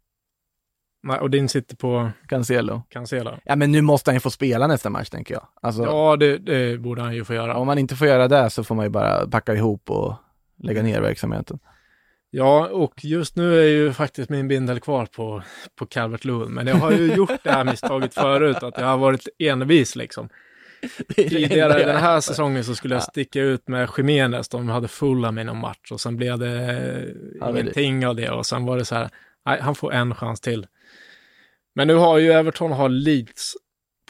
och 1.22 1.30
din 1.30 1.50
sitter 1.50 1.76
på 1.76 2.10
Cancelo. 2.28 2.82
Cancelo. 2.90 3.38
Ja, 3.44 3.56
men 3.56 3.72
nu 3.72 3.82
måste 3.82 4.10
han 4.12 4.16
ju 4.16 4.20
få 4.20 4.30
spela 4.30 4.68
nästa 4.68 4.90
match, 4.90 5.10
tänker 5.10 5.34
jag. 5.34 5.48
Alltså, 5.62 5.84
Ja, 5.84 6.16
det, 6.16 6.38
det 6.38 6.80
borde 6.80 7.02
han 7.02 7.16
ju 7.16 7.24
få 7.24 7.34
göra. 7.34 7.56
om 7.56 7.68
man 7.68 7.78
inte 7.78 7.96
får 7.96 8.08
göra 8.08 8.28
det 8.28 8.50
så 8.50 8.64
får 8.64 8.76
man 8.76 8.86
ju 8.86 8.90
bara 8.90 9.28
packa 9.28 9.54
ihop 9.54 9.90
och 9.90 10.16
lägga 10.64 10.84
ner 10.84 11.02
verksamheten. 11.02 11.60
Ja, 12.30 12.68
och 12.68 13.06
just 13.06 13.36
nu 13.36 13.60
är 13.60 13.68
ju 13.68 13.94
faktiskt 13.94 14.30
min 14.30 14.48
bindel 14.48 14.80
kvar 14.80 15.06
på, 15.06 15.44
på 15.76 15.86
Calvert 15.86 16.26
Lewin. 16.26 16.52
Men 16.54 16.68
jag 16.68 16.76
har 16.76 16.92
ju 16.92 17.14
gjort 17.14 17.44
det 17.44 17.52
här 17.52 17.64
misstaget 17.64 18.14
förut, 18.14 18.64
att 18.64 18.78
jag 18.78 18.86
har 18.86 18.98
varit 18.98 19.28
envis 19.40 19.96
liksom. 19.96 20.30
Tidigare 21.16 21.84
den 21.84 21.98
här 21.98 22.20
säsongen 22.20 22.64
så 22.64 22.76
skulle 22.76 22.96
jag 22.96 23.04
sticka 23.04 23.42
ut 23.42 23.68
med 23.68 23.90
Jiménez, 23.98 24.50
de 24.50 24.70
hade 24.70 24.88
fulla 24.88 25.32
med 25.32 25.46
någon 25.46 25.58
match 25.58 25.92
och 25.92 26.02
sen 26.02 26.18
blev 26.18 26.40
det 26.40 27.06
Ja, 27.40 27.50
ingenting 27.50 28.08
av 28.08 28.16
det 28.16 28.30
och 28.30 28.46
sen 28.46 28.66
var 28.66 28.78
det 28.78 28.86
så 28.86 28.96
här, 28.96 29.10
nej, 29.46 29.60
han 29.62 29.76
får 29.76 29.94
en 29.94 30.16
chans 30.16 30.42
till. 30.42 30.68
Men 31.78 31.88
nu 31.88 31.94
har 31.96 32.18
ju 32.18 32.32
Everton 32.32 32.72
har 32.72 32.90
Leeds 32.90 33.54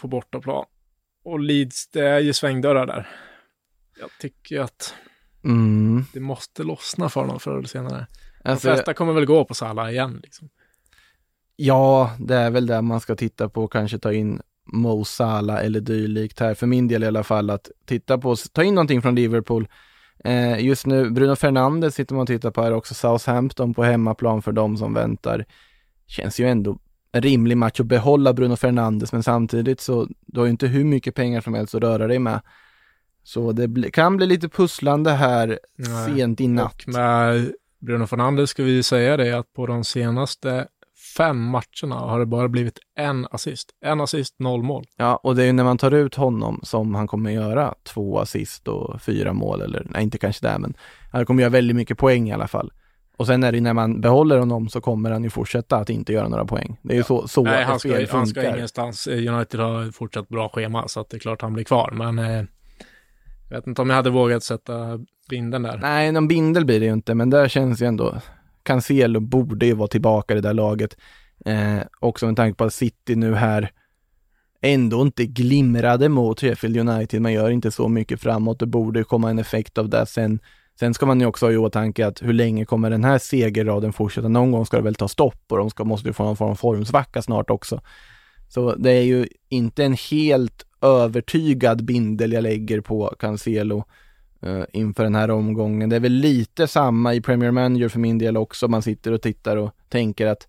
på 0.02 0.08
bortaplan. 0.08 0.66
Och 1.24 1.40
Leeds, 1.40 1.88
det 1.88 2.08
är 2.08 2.20
ju 2.20 2.34
svängdörrar 2.34 2.86
där. 2.86 3.10
Jag 4.00 4.10
tycker 4.20 4.60
att 4.60 4.94
Mm. 5.44 6.06
det 6.14 6.20
måste 6.20 6.64
lossna 6.64 7.10
för 7.10 7.28
dem 7.28 7.40
förr 7.40 7.58
eller 7.58 7.68
senare. 7.68 8.08
De 8.44 8.50
Alltså, 8.50 8.68
flesta 8.68 8.94
kommer 8.94 9.14
väl 9.14 9.26
gå 9.26 9.46
på 9.46 9.54
Salah 9.54 9.92
igen 9.92 10.20
liksom. 10.24 10.50
Ja, 11.56 12.12
det 12.20 12.36
är 12.36 12.50
väl 12.52 12.68
det 12.68 12.82
man 12.82 13.00
ska 13.00 13.16
titta 13.16 13.50
på, 13.50 13.68
kanske 13.68 14.00
ta 14.00 14.14
in 14.14 14.42
Mo 14.74 15.06
Salah 15.06 15.66
eller 15.66 15.80
dylikt 15.80 16.40
här, 16.40 16.54
för 16.54 16.68
min 16.68 16.88
del 16.88 17.04
i 17.04 17.08
alla 17.08 17.24
fall, 17.24 17.50
att 17.50 17.72
titta 17.86 18.18
på, 18.18 18.36
ta 18.36 18.64
in 18.64 18.76
någonting 18.76 19.02
från 19.02 19.16
Liverpool. 19.16 19.68
Eh, 20.24 20.66
just 20.66 20.86
nu, 20.86 21.10
Bruno 21.10 21.36
Fernandes 21.36 21.96
sitter 21.96 22.16
man 22.16 22.22
och 22.22 22.28
tittar 22.28 22.52
på 22.52 22.62
här 22.64 22.72
också, 22.72 22.94
Southampton 22.94 23.74
på 23.74 23.84
hemmaplan 23.84 24.42
för 24.42 24.52
de 24.52 24.78
som 24.78 24.94
väntar. 24.94 25.46
Känns 26.08 26.40
ju 26.40 26.48
ändå 26.50 26.78
en 27.12 27.22
rimlig 27.22 27.58
match 27.58 27.80
att 27.80 27.86
behålla 27.86 28.34
Bruno 28.34 28.56
Fernandes, 28.56 29.14
men 29.14 29.24
samtidigt 29.24 29.82
så, 29.82 30.08
du 30.26 30.40
har 30.40 30.46
ju 30.46 30.52
inte 30.52 30.68
hur 30.68 30.84
mycket 30.84 31.16
pengar 31.16 31.42
som 31.42 31.54
helst 31.54 31.76
att 31.76 31.82
röra 31.82 32.08
dig 32.08 32.20
med. 32.20 32.42
Så 33.24 33.52
det 33.52 33.68
bli, 33.68 33.92
kan 33.92 34.18
bli 34.18 34.26
lite 34.26 34.50
pusslande 34.50 35.12
här 35.12 35.60
Nej. 35.76 36.16
sent 36.16 36.42
i 36.42 36.48
natt. 36.48 36.84
Och 36.88 36.94
med 36.94 37.52
Bruno 37.80 38.08
Fernandes 38.08 38.50
ska 38.50 38.64
vi 38.64 38.72
ju 38.72 38.84
säga 38.84 39.18
det 39.18 39.32
att 39.32 39.54
på 39.54 39.68
de 39.68 39.84
senaste 39.84 40.68
fem 41.18 41.44
matcherna 41.44 41.96
har 41.96 42.20
det 42.20 42.26
bara 42.26 42.48
blivit 42.48 42.80
en 42.96 43.28
assist. 43.32 43.70
En 43.82 44.02
assist, 44.02 44.40
noll 44.40 44.64
mål. 44.64 44.86
Ja, 44.98 45.16
och 45.16 45.36
det 45.36 45.44
är 45.44 45.46
ju 45.46 45.54
när 45.54 45.64
man 45.64 45.78
tar 45.78 45.92
ut 45.92 46.16
honom 46.16 46.60
som 46.64 46.96
han 46.96 47.08
kommer 47.08 47.32
göra 47.32 47.74
två 47.84 48.20
assist 48.20 48.68
och 48.68 49.02
fyra 49.02 49.34
mål, 49.34 49.62
eller 49.62 49.88
nej, 49.90 50.04
inte 50.04 50.18
kanske 50.18 50.48
det, 50.48 50.60
men 50.60 50.74
han 51.12 51.26
kommer 51.26 51.42
göra 51.42 51.52
väldigt 51.52 51.76
mycket 51.76 51.98
poäng 51.98 52.30
i 52.30 52.34
alla 52.34 52.48
fall. 52.48 52.72
Och 53.18 53.28
sen 53.28 53.44
är 53.44 53.52
det 53.52 53.56
ju 53.58 53.62
när 53.62 53.74
man 53.74 54.02
behåller 54.02 54.38
honom 54.38 54.70
så 54.70 54.82
kommer 54.82 55.12
han 55.12 55.24
ju 55.24 55.30
fortsätta 55.30 55.78
att 55.78 55.90
inte 55.90 56.14
göra 56.14 56.28
några 56.28 56.46
poäng. 56.46 56.78
Det 56.82 56.94
är 56.94 56.98
ju 56.98 57.04
så, 57.04 57.28
så 57.28 57.44
Nej, 57.44 57.64
han 57.64 57.80
spel 57.80 58.08
ska, 58.08 58.18
han 58.18 58.28
ska 58.28 58.42
funkar. 58.42 58.58
ingenstans. 58.58 59.08
United 59.08 59.60
har 59.60 59.92
fortsatt 59.92 60.30
bra 60.30 60.50
schema 60.50 60.88
så 60.88 61.00
att 61.00 61.10
det 61.10 61.18
är 61.18 61.20
klart 61.20 61.42
han 61.42 61.54
blir 61.54 61.64
kvar. 61.64 61.92
Men 61.92 62.20
eh, 62.20 62.44
jag 63.50 63.58
vet 63.58 63.68
inte 63.68 63.82
om 63.82 63.90
jag 63.90 63.98
hade 63.98 64.10
vågat 64.10 64.44
sätta 64.44 65.00
binden 65.30 65.64
där. 65.64 65.78
Nej, 65.82 66.12
någon 66.12 66.28
bindel 66.28 66.66
blir 66.66 66.80
det 66.80 66.86
ju 66.86 66.94
inte, 66.94 67.16
men 67.16 67.30
där 67.30 67.48
känns 67.48 67.82
ju 67.82 67.86
ändå, 67.86 68.16
Cancelo 68.64 69.20
borde 69.20 69.66
ju 69.66 69.74
vara 69.74 69.88
tillbaka 69.88 70.34
i 70.34 70.36
det 70.36 70.48
där 70.48 70.54
laget. 70.54 70.98
Eh, 71.46 71.80
också 72.00 72.26
med 72.26 72.36
tanke 72.36 72.58
på 72.58 72.64
att 72.64 72.74
City 72.74 73.16
nu 73.16 73.36
här 73.36 73.72
ändå 74.62 75.02
inte 75.02 75.26
glimrade 75.26 76.10
mot 76.10 76.40
Sheffield 76.40 76.90
United, 76.90 77.22
man 77.22 77.34
gör 77.34 77.50
inte 77.50 77.72
så 77.72 77.88
mycket 77.88 78.22
framåt, 78.22 78.60
det 78.60 78.66
borde 78.66 79.00
ju 79.00 79.04
komma 79.04 79.30
en 79.30 79.40
effekt 79.40 79.78
av 79.78 79.90
det 79.90 80.06
sen. 80.06 80.40
Sen 80.80 80.94
ska 80.94 81.06
man 81.06 81.20
ju 81.20 81.26
också 81.26 81.46
ha 81.46 81.52
i 81.52 81.58
åtanke 81.58 82.08
att 82.08 82.22
hur 82.22 82.34
länge 82.34 82.66
kommer 82.66 82.90
den 82.90 83.04
här 83.04 83.18
segerraden 83.18 83.94
fortsätta? 83.94 84.28
Någon 84.28 84.52
gång 84.52 84.66
ska 84.66 84.78
det 84.78 84.84
väl 84.84 84.96
ta 84.96 85.08
stopp 85.08 85.44
och 85.48 85.58
de 85.58 85.70
ska, 85.70 85.84
måste 85.84 86.08
ju 86.08 86.14
få 86.14 86.24
någon 86.24 86.38
form 86.38 86.52
av 86.52 86.56
formsvacka 86.56 87.22
snart 87.22 87.50
också. 87.50 87.82
Så 88.50 88.76
det 88.76 88.92
är 88.92 89.04
ju 89.04 89.28
inte 89.50 89.84
en 89.84 89.94
helt 90.12 90.66
övertygad 90.82 91.86
bindel 91.86 92.32
jag 92.32 92.44
lägger 92.44 92.82
på 92.82 93.16
Cancelo 93.20 93.84
eh, 94.42 94.64
inför 94.74 95.04
den 95.04 95.16
här 95.16 95.32
omgången. 95.32 95.90
Det 95.90 95.96
är 95.96 96.00
väl 96.00 96.14
lite 96.14 96.68
samma 96.68 97.14
i 97.14 97.22
Premier 97.22 97.52
Manager 97.52 97.90
för 97.90 98.00
min 98.00 98.18
del 98.18 98.38
också. 98.38 98.68
Man 98.68 98.82
sitter 98.82 99.12
och 99.12 99.22
tittar 99.22 99.58
och 99.58 99.72
tänker 99.90 100.28
att 100.28 100.48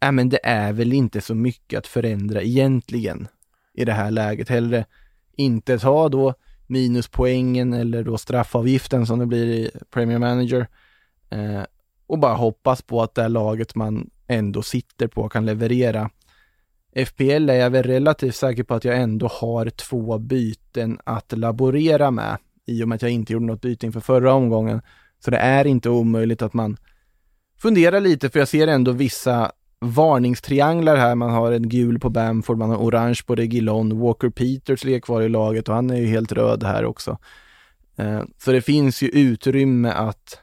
äh, 0.00 0.12
men 0.12 0.28
det 0.28 0.40
är 0.42 0.72
väl 0.72 0.92
inte 0.92 1.20
så 1.20 1.34
mycket 1.34 1.78
att 1.78 1.86
förändra 1.86 2.42
egentligen 2.42 3.28
i 3.74 3.84
det 3.84 3.92
här 3.92 4.10
läget. 4.10 4.48
Hellre 4.48 4.84
inte 5.36 5.78
ta 5.78 6.08
då 6.08 6.34
minuspoängen 6.66 7.72
eller 7.72 8.04
då 8.04 8.18
straffavgiften 8.18 9.06
som 9.06 9.18
det 9.18 9.26
blir 9.26 9.46
i 9.46 9.70
Premier 9.90 10.18
Manager 10.18 10.66
eh, 11.30 11.62
och 12.06 12.18
bara 12.18 12.34
hoppas 12.34 12.82
på 12.82 13.02
att 13.02 13.14
det 13.14 13.22
här 13.22 13.28
laget 13.28 13.74
man 13.74 14.10
ändå 14.26 14.62
sitter 14.62 15.06
på 15.06 15.28
kan 15.28 15.46
leverera. 15.46 16.10
FPL 17.06 17.50
är 17.50 17.54
jag 17.54 17.70
väl 17.70 17.82
relativt 17.82 18.36
säker 18.36 18.62
på 18.62 18.74
att 18.74 18.84
jag 18.84 18.98
ändå 18.98 19.26
har 19.26 19.70
två 19.70 20.18
byten 20.18 20.98
att 21.04 21.38
laborera 21.38 22.10
med 22.10 22.38
i 22.66 22.84
och 22.84 22.88
med 22.88 22.96
att 22.96 23.02
jag 23.02 23.10
inte 23.10 23.32
gjorde 23.32 23.46
något 23.46 23.60
byte 23.60 23.86
inför 23.86 24.00
förra 24.00 24.32
omgången. 24.32 24.82
Så 25.24 25.30
det 25.30 25.36
är 25.36 25.64
inte 25.64 25.90
omöjligt 25.90 26.42
att 26.42 26.54
man 26.54 26.76
funderar 27.58 28.00
lite, 28.00 28.30
för 28.30 28.38
jag 28.38 28.48
ser 28.48 28.66
ändå 28.66 28.92
vissa 28.92 29.52
varningstrianglar 29.92 30.96
här. 30.96 31.14
Man 31.14 31.30
har 31.30 31.52
en 31.52 31.68
gul 31.68 31.98
på 31.98 32.10
Bamford, 32.10 32.58
man 32.58 32.70
har 32.70 32.76
orange 32.76 33.20
på 33.26 33.34
Regilon, 33.34 34.00
Walker 34.00 34.30
Peters 34.30 34.84
ligger 34.84 35.00
kvar 35.00 35.22
i 35.22 35.28
laget 35.28 35.68
och 35.68 35.74
han 35.74 35.90
är 35.90 35.96
ju 35.96 36.06
helt 36.06 36.32
röd 36.32 36.64
här 36.64 36.84
också. 36.84 37.18
Eh, 37.96 38.22
Så 38.38 38.52
det 38.52 38.60
finns 38.60 39.02
ju 39.02 39.08
utrymme 39.08 39.90
att 39.90 40.38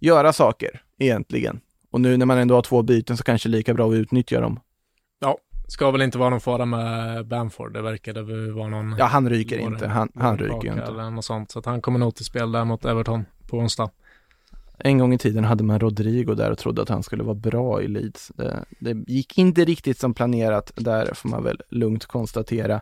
göra 0.00 0.32
saker 0.32 0.82
egentligen. 0.98 1.60
Och 1.90 2.00
nu 2.00 2.16
när 2.16 2.26
man 2.26 2.38
ändå 2.38 2.54
har 2.54 2.62
två 2.62 2.82
byten 2.82 3.16
så 3.16 3.24
kanske 3.24 3.48
lika 3.48 3.74
bra 3.74 3.88
att 3.88 3.94
utnyttja 3.94 4.40
dem. 4.40 4.60
Ska 5.70 5.90
väl 5.90 6.02
inte 6.02 6.18
vara 6.18 6.30
någon 6.30 6.40
fara 6.40 6.64
med 6.64 7.26
Bamford. 7.26 7.72
Det 7.72 7.82
verkade 7.82 8.52
vara 8.52 8.68
någon... 8.68 8.94
Ja, 8.98 9.04
han 9.04 9.30
ryker 9.30 9.58
inte. 9.58 9.88
Han, 9.88 10.12
han 10.14 10.38
ryker 10.38 10.68
inte. 10.68 10.82
Eller 10.82 11.10
något 11.10 11.24
sånt. 11.24 11.50
Så 11.50 11.58
att 11.58 11.66
han 11.66 11.80
kommer 11.80 11.98
nog 11.98 12.14
till 12.14 12.24
spel 12.24 12.52
där 12.52 12.64
mot 12.64 12.84
Everton 12.84 13.24
på 13.46 13.58
onsdag. 13.58 13.90
En 14.78 14.98
gång 14.98 15.14
i 15.14 15.18
tiden 15.18 15.44
hade 15.44 15.64
man 15.64 15.80
Rodrigo 15.80 16.34
där 16.34 16.50
och 16.50 16.58
trodde 16.58 16.82
att 16.82 16.88
han 16.88 17.02
skulle 17.02 17.22
vara 17.22 17.34
bra 17.34 17.82
i 17.82 17.88
Leeds. 17.88 18.32
Det, 18.34 18.64
det 18.80 19.12
gick 19.12 19.38
inte 19.38 19.64
riktigt 19.64 19.98
som 19.98 20.14
planerat 20.14 20.72
där 20.76 21.14
får 21.14 21.28
man 21.28 21.44
väl 21.44 21.60
lugnt 21.68 22.06
konstatera. 22.06 22.80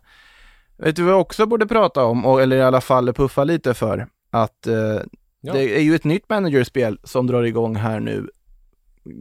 Vet 0.76 0.96
du 0.96 1.02
vad 1.02 1.12
jag 1.12 1.20
också 1.20 1.46
borde 1.46 1.66
prata 1.66 2.04
om, 2.04 2.40
eller 2.40 2.56
i 2.56 2.62
alla 2.62 2.80
fall 2.80 3.12
puffa 3.12 3.44
lite 3.44 3.74
för? 3.74 4.08
Att 4.30 4.66
eh, 4.66 5.00
Ja. 5.46 5.52
det 5.52 5.76
är 5.78 5.80
ju 5.80 5.94
ett 5.94 6.04
nytt 6.04 6.28
managerspel 6.28 6.98
som 7.04 7.26
drar 7.26 7.42
igång 7.42 7.76
här 7.76 8.00
nu 8.00 8.30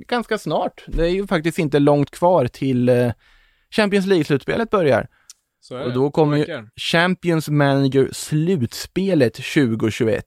ganska 0.08 0.38
snart. 0.38 0.84
Det 0.88 1.06
är 1.06 1.10
ju 1.10 1.28
faktiskt 1.28 1.60
inte 1.60 1.80
långt 1.80 2.12
kvar 2.12 2.48
till 2.48 2.90
eh, 2.90 3.12
Champions 3.70 4.06
League-slutspelet 4.06 4.70
börjar. 4.70 5.08
Och 5.86 5.94
då 5.94 6.12
kommer 6.12 6.38
ju. 6.38 6.68
Champions 6.76 7.50
Manager 7.50 8.10
slutspelet 8.12 9.34
2021 9.34 10.26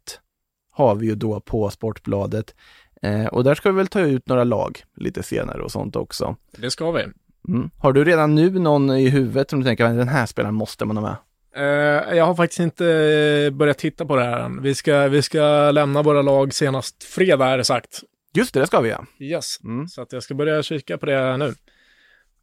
har 0.78 0.94
vi 0.94 1.06
ju 1.06 1.14
då 1.14 1.40
på 1.40 1.70
Sportbladet. 1.70 2.54
Eh, 3.02 3.26
och 3.26 3.44
där 3.44 3.54
ska 3.54 3.70
vi 3.70 3.76
väl 3.76 3.86
ta 3.86 4.00
ut 4.00 4.28
några 4.28 4.44
lag 4.44 4.82
lite 4.96 5.22
senare 5.22 5.62
och 5.62 5.72
sånt 5.72 5.96
också. 5.96 6.36
Det 6.56 6.70
ska 6.70 6.90
vi. 6.90 7.04
Mm. 7.48 7.70
Har 7.78 7.92
du 7.92 8.04
redan 8.04 8.34
nu 8.34 8.50
någon 8.50 8.90
i 8.90 9.08
huvudet 9.08 9.50
som 9.50 9.60
du 9.60 9.64
tänker, 9.66 9.84
den 9.84 10.08
här 10.08 10.26
spelaren 10.26 10.54
måste 10.54 10.84
man 10.84 10.96
ha 10.96 11.02
med? 11.02 11.16
Eh, 11.56 12.16
jag 12.16 12.26
har 12.26 12.34
faktiskt 12.34 12.60
inte 12.60 12.86
eh, 12.86 13.50
börjat 13.50 13.78
titta 13.78 14.06
på 14.06 14.16
det 14.16 14.24
här 14.24 14.40
än. 14.40 14.62
Vi 14.62 14.74
ska, 14.74 15.08
vi 15.08 15.22
ska 15.22 15.70
lämna 15.70 16.02
våra 16.02 16.22
lag 16.22 16.54
senast 16.54 17.04
fredag 17.04 17.46
är 17.46 17.58
det 17.58 17.64
sagt. 17.64 18.00
Just 18.34 18.54
det, 18.54 18.60
det 18.60 18.66
ska 18.66 18.80
vi 18.80 18.90
ja. 18.90 19.04
Yes. 19.20 19.60
Mm. 19.64 19.88
Så 19.88 20.02
att 20.02 20.12
jag 20.12 20.22
ska 20.22 20.34
börja 20.34 20.62
kika 20.62 20.98
på 20.98 21.06
det 21.06 21.36
nu. 21.36 21.54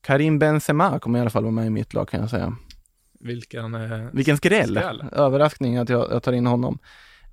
Karim 0.02 0.40
Benzema 0.40 1.00
kommer 1.00 1.20
i 1.20 1.22
alla 1.22 1.30
fall 1.30 1.44
vara 1.44 1.52
med 1.52 1.66
i 1.66 1.70
mitt 1.70 1.94
lag 1.94 2.10
kan 2.10 2.20
jag 2.20 2.30
säga. 2.30 2.58
Vilken... 3.20 3.76
Eh, 3.76 4.08
Vilken 4.14 4.38
skräll! 4.38 4.78
Skräll. 4.78 5.04
Överraskning 5.12 5.78
att 5.78 5.90
jag, 5.90 6.12
jag 6.12 6.24
tar 6.24 6.34
in 6.34 6.46
honom. 6.46 6.80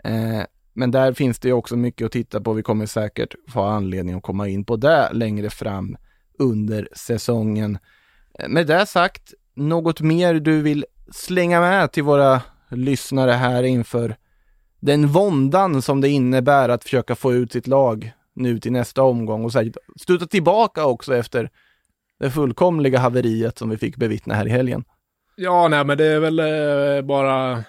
Eh, 0.05 0.43
men 0.73 0.91
där 0.91 1.13
finns 1.13 1.39
det 1.39 1.49
ju 1.49 1.55
också 1.55 1.77
mycket 1.77 2.07
att 2.07 2.13
titta 2.13 2.41
på. 2.41 2.53
Vi 2.53 2.63
kommer 2.63 2.87
säkert 2.87 3.35
få 3.49 3.63
anledning 3.63 4.15
att 4.15 4.23
komma 4.23 4.49
in 4.49 4.65
på 4.65 4.77
det 4.77 5.13
längre 5.13 5.51
fram 5.51 5.97
under 6.39 6.89
säsongen. 6.93 7.79
Eh, 8.39 8.49
med 8.49 8.67
det 8.67 8.87
sagt, 8.87 9.35
något 9.55 10.01
mer 10.01 10.35
du 10.35 10.63
vill 10.63 10.85
slänga 11.11 11.61
med 11.61 11.93
till 11.93 12.03
våra 12.03 12.41
lyssnare 12.69 13.31
här 13.31 13.63
inför 13.63 14.17
den 14.81 15.09
våndan 15.09 15.83
som 15.83 16.01
det 16.01 16.09
innebär 16.09 16.69
att 16.69 16.85
försöka 16.85 17.15
få 17.15 17.33
ut 17.33 17.53
sitt 17.53 17.67
lag 17.67 18.13
nu 18.35 18.59
till 18.59 18.73
nästa 18.73 19.03
omgång 19.03 19.45
och 19.45 19.53
säkert 19.53 20.31
tillbaka 20.31 20.85
också 20.85 21.17
efter 21.17 21.51
det 22.21 22.31
fullkomliga 22.31 22.99
haveriet 22.99 23.59
som 23.59 23.71
vi 23.71 23.77
fick 23.77 23.97
bevittna 23.97 24.35
här 24.35 24.47
i 24.47 24.51
helgen. 24.51 24.85
Ja, 25.37 25.69
nej, 25.69 25.85
men 25.85 25.99
det 25.99 26.07
är 26.07 26.21
väl 26.21 26.39
eh, 26.39 27.07
bara 27.07 27.65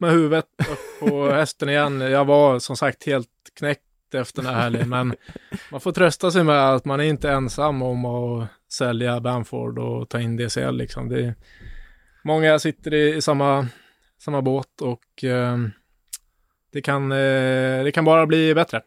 med 0.00 0.10
huvudet, 0.10 0.46
upp 0.58 1.08
på 1.08 1.28
hästen 1.32 1.68
igen. 1.68 2.00
Jag 2.00 2.24
var 2.24 2.58
som 2.58 2.76
sagt 2.76 3.06
helt 3.06 3.28
knäckt 3.58 4.14
efter 4.14 4.42
den 4.42 4.54
här 4.54 4.60
helgen, 4.60 4.88
men 4.88 5.14
man 5.70 5.80
får 5.80 5.92
trösta 5.92 6.30
sig 6.30 6.44
med 6.44 6.74
att 6.74 6.84
man 6.84 7.00
är 7.00 7.04
inte 7.04 7.30
ensam 7.30 7.82
om 7.82 8.04
att 8.04 8.48
sälja 8.72 9.20
Bamford 9.20 9.78
och 9.78 10.08
ta 10.08 10.20
in 10.20 10.36
DCL 10.36 10.76
liksom. 10.76 11.08
Det 11.08 11.24
är, 11.24 11.34
många 12.24 12.58
sitter 12.58 12.94
i, 12.94 13.14
i 13.14 13.22
samma, 13.22 13.66
samma 14.18 14.42
båt 14.42 14.80
och 14.80 15.24
eh, 15.24 15.58
det, 16.72 16.82
kan, 16.82 17.12
eh, 17.12 17.84
det 17.84 17.92
kan 17.94 18.04
bara 18.04 18.26
bli 18.26 18.54
bättre. 18.54 18.82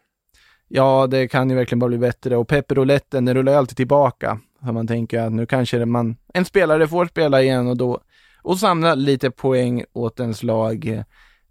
Ja, 0.67 1.07
det 1.07 1.27
kan 1.27 1.49
ju 1.49 1.55
verkligen 1.55 1.79
bara 1.79 1.87
bli 1.87 1.97
bättre 1.97 2.37
och 2.37 2.47
pepperouletten, 2.47 3.25
den 3.25 3.35
rullar 3.35 3.51
ju 3.51 3.57
alltid 3.57 3.77
tillbaka. 3.77 4.39
Så 4.65 4.71
man 4.71 4.87
tänker 4.87 5.19
att 5.19 5.31
nu 5.31 5.45
kanske 5.45 5.85
man, 5.85 6.17
en 6.33 6.45
spelare 6.45 6.87
får 6.87 7.05
spela 7.05 7.41
igen 7.41 7.67
och 7.67 7.77
då, 7.77 8.01
och 8.43 8.59
samla 8.59 8.95
lite 8.95 9.31
poäng 9.31 9.83
åt 9.93 10.19
ens 10.19 10.43
lag. 10.43 11.03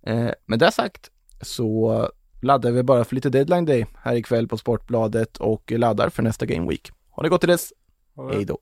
Eh, 0.03 0.31
med 0.47 0.59
det 0.59 0.73
sagt 0.73 1.11
så 1.41 2.09
laddar 2.43 2.71
vi 2.71 2.83
bara 2.83 3.05
för 3.05 3.15
lite 3.15 3.31
deadline 3.31 3.65
day 3.65 3.87
här 3.97 4.15
ikväll 4.15 4.49
på 4.49 4.59
Sportbladet 4.59 5.37
och 5.37 5.71
laddar 5.71 6.09
för 6.09 6.23
nästa 6.23 6.47
Game 6.47 6.69
Week. 6.69 6.91
Ha 7.11 7.23
det 7.23 7.29
gott 7.29 7.41
till 7.41 7.49
dess. 7.49 7.73
Hej 8.33 8.45
då. 8.45 8.59